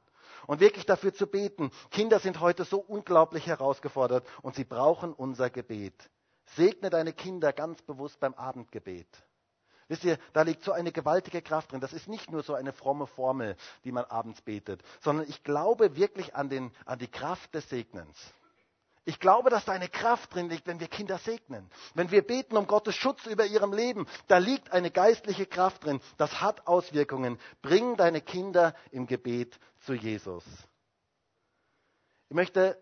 [0.49, 1.71] Und wirklich dafür zu beten.
[1.93, 6.11] Kinder sind heute so unglaublich herausgefordert und sie brauchen unser Gebet.
[6.57, 9.09] Segne deine Kinder ganz bewusst beim Abendgebet.
[9.89, 11.81] Wisst ihr, da liegt so eine gewaltige Kraft drin.
[11.81, 15.97] Das ist nicht nur so eine fromme Formel, die man abends betet, sondern ich glaube
[15.97, 18.17] wirklich an, den, an die Kraft des Segnens.
[19.05, 21.69] Ich glaube, dass da eine Kraft drin liegt, wenn wir Kinder segnen.
[21.95, 26.01] Wenn wir beten um Gottes Schutz über ihrem Leben, da liegt eine geistliche Kraft drin.
[26.19, 27.39] Das hat Auswirkungen.
[27.63, 30.45] Bring deine Kinder im Gebet zu Jesus.
[32.29, 32.81] Ich möchte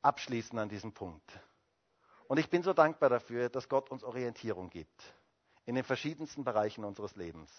[0.00, 1.30] abschließen an diesem Punkt.
[2.28, 5.02] Und ich bin so dankbar dafür, dass Gott uns Orientierung gibt
[5.66, 7.50] in den verschiedensten Bereichen unseres Lebens.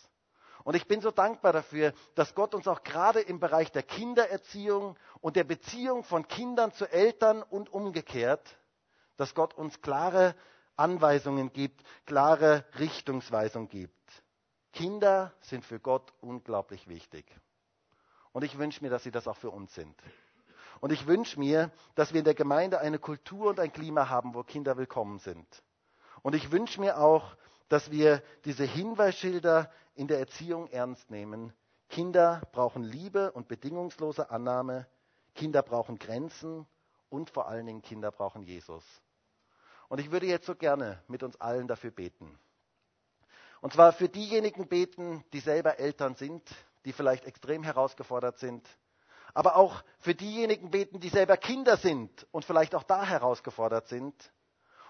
[0.63, 4.97] Und ich bin so dankbar dafür, dass Gott uns auch gerade im Bereich der Kindererziehung
[5.21, 8.57] und der Beziehung von Kindern zu Eltern und umgekehrt,
[9.17, 10.35] dass Gott uns klare
[10.75, 13.93] Anweisungen gibt, klare Richtungsweisung gibt.
[14.73, 17.25] Kinder sind für Gott unglaublich wichtig.
[18.33, 19.95] Und ich wünsche mir, dass sie das auch für uns sind.
[20.81, 24.33] Und ich wünsche mir, dass wir in der Gemeinde eine Kultur und ein Klima haben,
[24.33, 25.63] wo Kinder willkommen sind.
[26.21, 27.35] Und ich wünsche mir auch,
[27.69, 31.53] dass wir diese Hinweisschilder in der Erziehung ernst nehmen.
[31.89, 34.87] Kinder brauchen Liebe und bedingungslose Annahme.
[35.33, 36.67] Kinder brauchen Grenzen
[37.09, 38.83] und vor allen Dingen Kinder brauchen Jesus.
[39.87, 42.37] Und ich würde jetzt so gerne mit uns allen dafür beten.
[43.61, 46.43] Und zwar für diejenigen beten, die selber Eltern sind,
[46.85, 48.67] die vielleicht extrem herausgefordert sind,
[49.35, 54.15] aber auch für diejenigen beten, die selber Kinder sind und vielleicht auch da herausgefordert sind.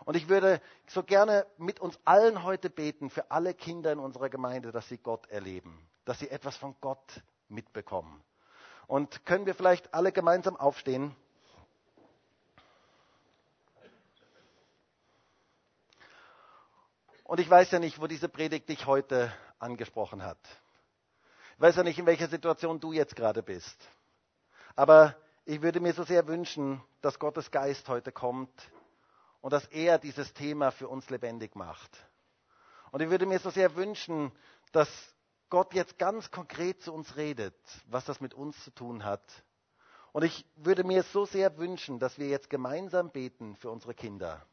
[0.06, 4.30] Und ich würde so gerne mit uns allen heute beten, für alle Kinder in unserer
[4.30, 8.24] Gemeinde, dass sie Gott erleben, dass sie etwas von Gott mitbekommen.
[8.86, 11.16] Und können wir vielleicht alle gemeinsam aufstehen?
[17.24, 20.38] Und ich weiß ja nicht, wo diese Predigt dich heute angesprochen hat.
[21.56, 23.76] Ich weiß ja nicht, in welcher Situation du jetzt gerade bist.
[24.76, 25.16] Aber
[25.46, 28.52] ich würde mir so sehr wünschen, dass Gottes Geist heute kommt
[29.42, 31.92] und dass er dieses Thema für uns lebendig macht.
[32.92, 34.32] Und ich würde mir so sehr wünschen,
[34.72, 34.90] dass
[35.50, 37.56] Gott jetzt ganz konkret zu uns redet,
[37.88, 39.22] was das mit uns zu tun hat.
[40.12, 44.46] Und ich würde mir so sehr wünschen, dass wir jetzt gemeinsam beten für unsere Kinder.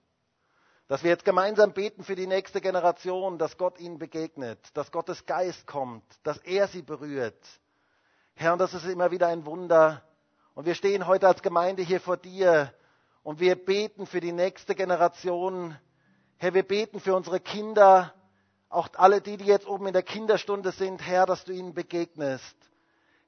[0.88, 5.24] Dass wir jetzt gemeinsam beten für die nächste Generation, dass Gott ihnen begegnet, dass Gottes
[5.24, 7.42] Geist kommt, dass er sie berührt.
[8.34, 10.02] Herr, und das ist immer wieder ein Wunder,
[10.54, 12.72] und wir stehen heute als Gemeinde hier vor dir
[13.22, 15.76] und wir beten für die nächste Generation.
[16.36, 18.12] Herr, wir beten für unsere Kinder,
[18.68, 22.56] auch alle die, die jetzt oben in der Kinderstunde sind, Herr, dass du ihnen begegnest.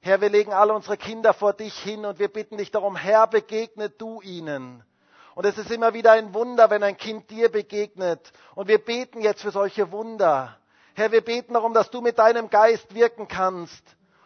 [0.01, 3.25] Herr, wir legen alle unsere Kinder vor dich hin und wir bitten dich darum, Herr,
[3.25, 4.83] begegne du ihnen.
[5.33, 8.31] Und es ist immer wieder ein Wunder, wenn ein Kind dir begegnet.
[8.53, 10.57] Und wir beten jetzt für solche Wunder.
[10.93, 13.83] Herr, wir beten darum, dass du mit deinem Geist wirken kannst.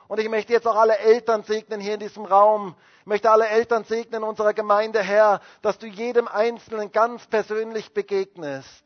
[0.09, 2.75] Und ich möchte jetzt auch alle Eltern segnen hier in diesem Raum.
[3.01, 7.93] Ich möchte alle Eltern segnen in unserer Gemeinde, Herr, dass du jedem Einzelnen ganz persönlich
[7.93, 8.83] begegnest.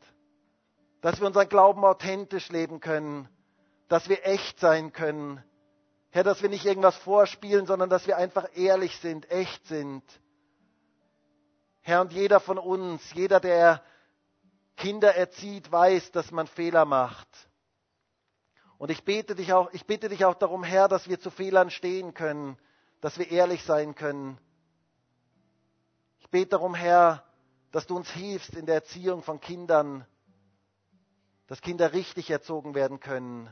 [1.00, 3.26] Dass wir unseren Glauben authentisch leben können.
[3.88, 5.42] Dass wir echt sein können.
[6.10, 10.02] Herr, dass wir nicht irgendwas vorspielen, sondern dass wir einfach ehrlich sind, echt sind.
[11.80, 13.82] Herr, und jeder von uns, jeder, der
[14.76, 17.28] Kinder erzieht, weiß, dass man Fehler macht.
[18.84, 21.70] Und ich bete dich auch, ich bitte dich auch darum, Herr, dass wir zu Fehlern
[21.70, 22.58] stehen können,
[23.00, 24.36] dass wir ehrlich sein können.
[26.20, 27.24] Ich bete darum, Herr,
[27.72, 30.06] dass du uns hilfst in der Erziehung von Kindern,
[31.46, 33.48] dass Kinder richtig erzogen werden können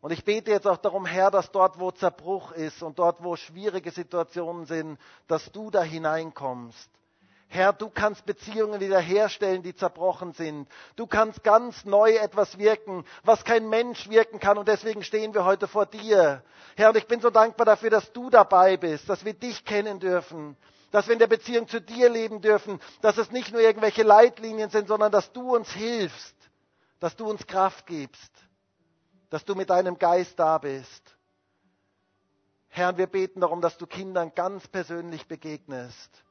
[0.00, 3.36] Und ich bete jetzt auch darum, Herr, dass dort, wo Zerbruch ist und dort, wo
[3.36, 4.98] schwierige Situationen sind,
[5.28, 6.90] dass du da hineinkommst.
[7.50, 10.68] Herr, du kannst Beziehungen wiederherstellen, die zerbrochen sind.
[10.96, 14.58] Du kannst ganz neu etwas wirken, was kein Mensch wirken kann.
[14.58, 16.42] Und deswegen stehen wir heute vor dir.
[16.76, 19.98] Herr, und ich bin so dankbar dafür, dass du dabei bist, dass wir dich kennen
[19.98, 20.58] dürfen,
[20.90, 24.68] dass wir in der Beziehung zu dir leben dürfen, dass es nicht nur irgendwelche Leitlinien
[24.68, 26.36] sind, sondern dass du uns hilfst,
[27.00, 28.32] dass du uns Kraft gibst,
[29.30, 31.16] dass du mit deinem Geist da bist.
[32.68, 36.22] Herr, wir beten darum, dass du Kindern ganz persönlich begegnest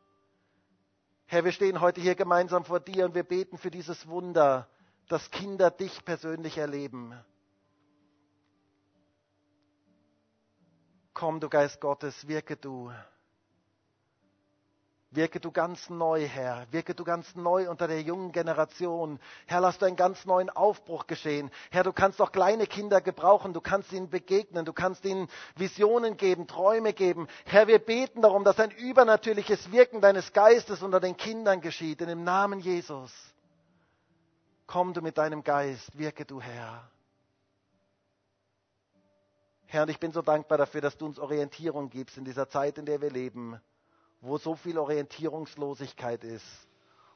[1.29, 4.69] Herr, wir stehen heute hier gemeinsam vor dir und wir beten für dieses Wunder,
[5.09, 7.13] dass Kinder dich persönlich erleben.
[11.13, 12.93] Komm, du Geist Gottes, wirke du.
[15.17, 16.67] Wirke du ganz neu, Herr.
[16.69, 19.19] Wirke du ganz neu unter der jungen Generation.
[19.47, 21.49] Herr, lass du einen ganz neuen Aufbruch geschehen.
[21.71, 23.51] Herr, du kannst auch kleine Kinder gebrauchen.
[23.51, 24.63] Du kannst ihnen begegnen.
[24.63, 27.27] Du kannst ihnen Visionen geben, Träume geben.
[27.45, 31.99] Herr, wir beten darum, dass ein übernatürliches Wirken deines Geistes unter den Kindern geschieht.
[32.01, 33.11] In dem Namen Jesus.
[34.67, 35.97] Komm du mit deinem Geist.
[35.97, 36.91] Wirke du, Herr.
[39.65, 42.77] Herr, und ich bin so dankbar dafür, dass du uns Orientierung gibst in dieser Zeit,
[42.77, 43.59] in der wir leben
[44.21, 46.45] wo so viel Orientierungslosigkeit ist,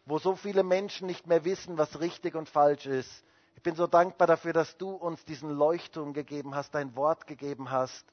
[0.05, 3.23] wo so viele Menschen nicht mehr wissen, was richtig und falsch ist.
[3.55, 7.71] Ich bin so dankbar dafür, dass du uns diesen Leuchtturm gegeben hast, dein Wort gegeben
[7.71, 8.05] hast,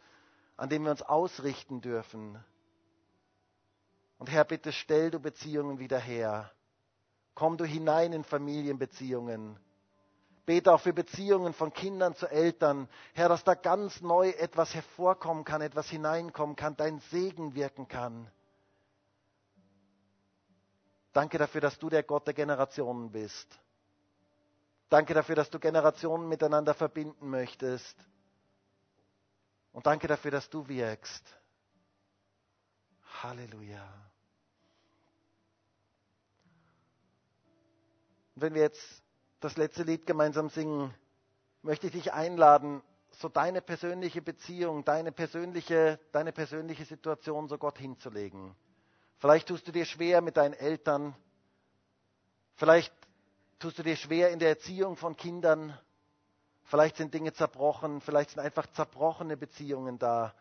[0.56, 2.42] an dem wir uns ausrichten dürfen.
[4.18, 6.50] Und Herr, bitte stell du Beziehungen wieder her.
[7.34, 9.58] Komm du hinein in Familienbeziehungen.
[10.44, 12.88] Bete auch für Beziehungen von Kindern zu Eltern.
[13.12, 18.28] Herr, dass da ganz neu etwas hervorkommen kann, etwas hineinkommen kann, dein Segen wirken kann.
[21.18, 23.58] Danke dafür, dass du der Gott der Generationen bist.
[24.88, 27.98] Danke dafür, dass du Generationen miteinander verbinden möchtest.
[29.72, 31.24] Und danke dafür, dass du wirkst.
[33.20, 33.82] Halleluja.
[38.36, 39.02] Und wenn wir jetzt
[39.40, 40.94] das letzte Lied gemeinsam singen,
[41.62, 47.76] möchte ich dich einladen, so deine persönliche Beziehung, deine persönliche, deine persönliche Situation so Gott
[47.76, 48.54] hinzulegen.
[49.18, 51.14] Vielleicht tust du dir schwer mit deinen Eltern.
[52.54, 52.92] Vielleicht
[53.58, 55.76] tust du dir schwer in der Erziehung von Kindern.
[56.64, 58.00] Vielleicht sind Dinge zerbrochen.
[58.00, 60.34] Vielleicht sind einfach zerbrochene Beziehungen da.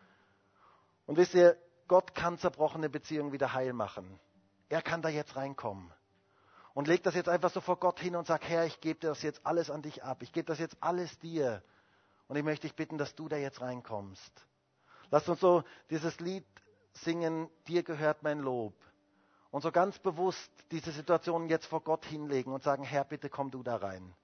[1.06, 1.56] Und wisst ihr,
[1.88, 4.20] Gott kann zerbrochene Beziehungen wieder heil machen.
[4.68, 5.92] Er kann da jetzt reinkommen.
[6.74, 9.22] Und leg das jetzt einfach so vor Gott hin und sag, Herr, ich gebe das
[9.22, 10.22] jetzt alles an dich ab.
[10.22, 11.64] Ich gebe das jetzt alles dir.
[12.28, 14.32] Und ich möchte dich bitten, dass du da jetzt reinkommst.
[15.10, 16.44] Lass uns so dieses Lied
[17.04, 18.74] singen, dir gehört mein Lob.
[19.50, 23.50] Und so ganz bewusst diese Situation jetzt vor Gott hinlegen und sagen, Herr, bitte komm
[23.50, 24.14] du da rein.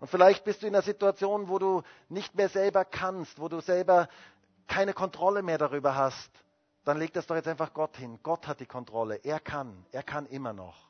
[0.00, 3.60] Und vielleicht bist du in einer Situation, wo du nicht mehr selber kannst, wo du
[3.60, 4.08] selber
[4.66, 6.30] keine Kontrolle mehr darüber hast.
[6.84, 8.18] Dann leg das doch jetzt einfach Gott hin.
[8.22, 9.16] Gott hat die Kontrolle.
[9.16, 9.86] Er kann.
[9.92, 10.83] Er kann immer noch.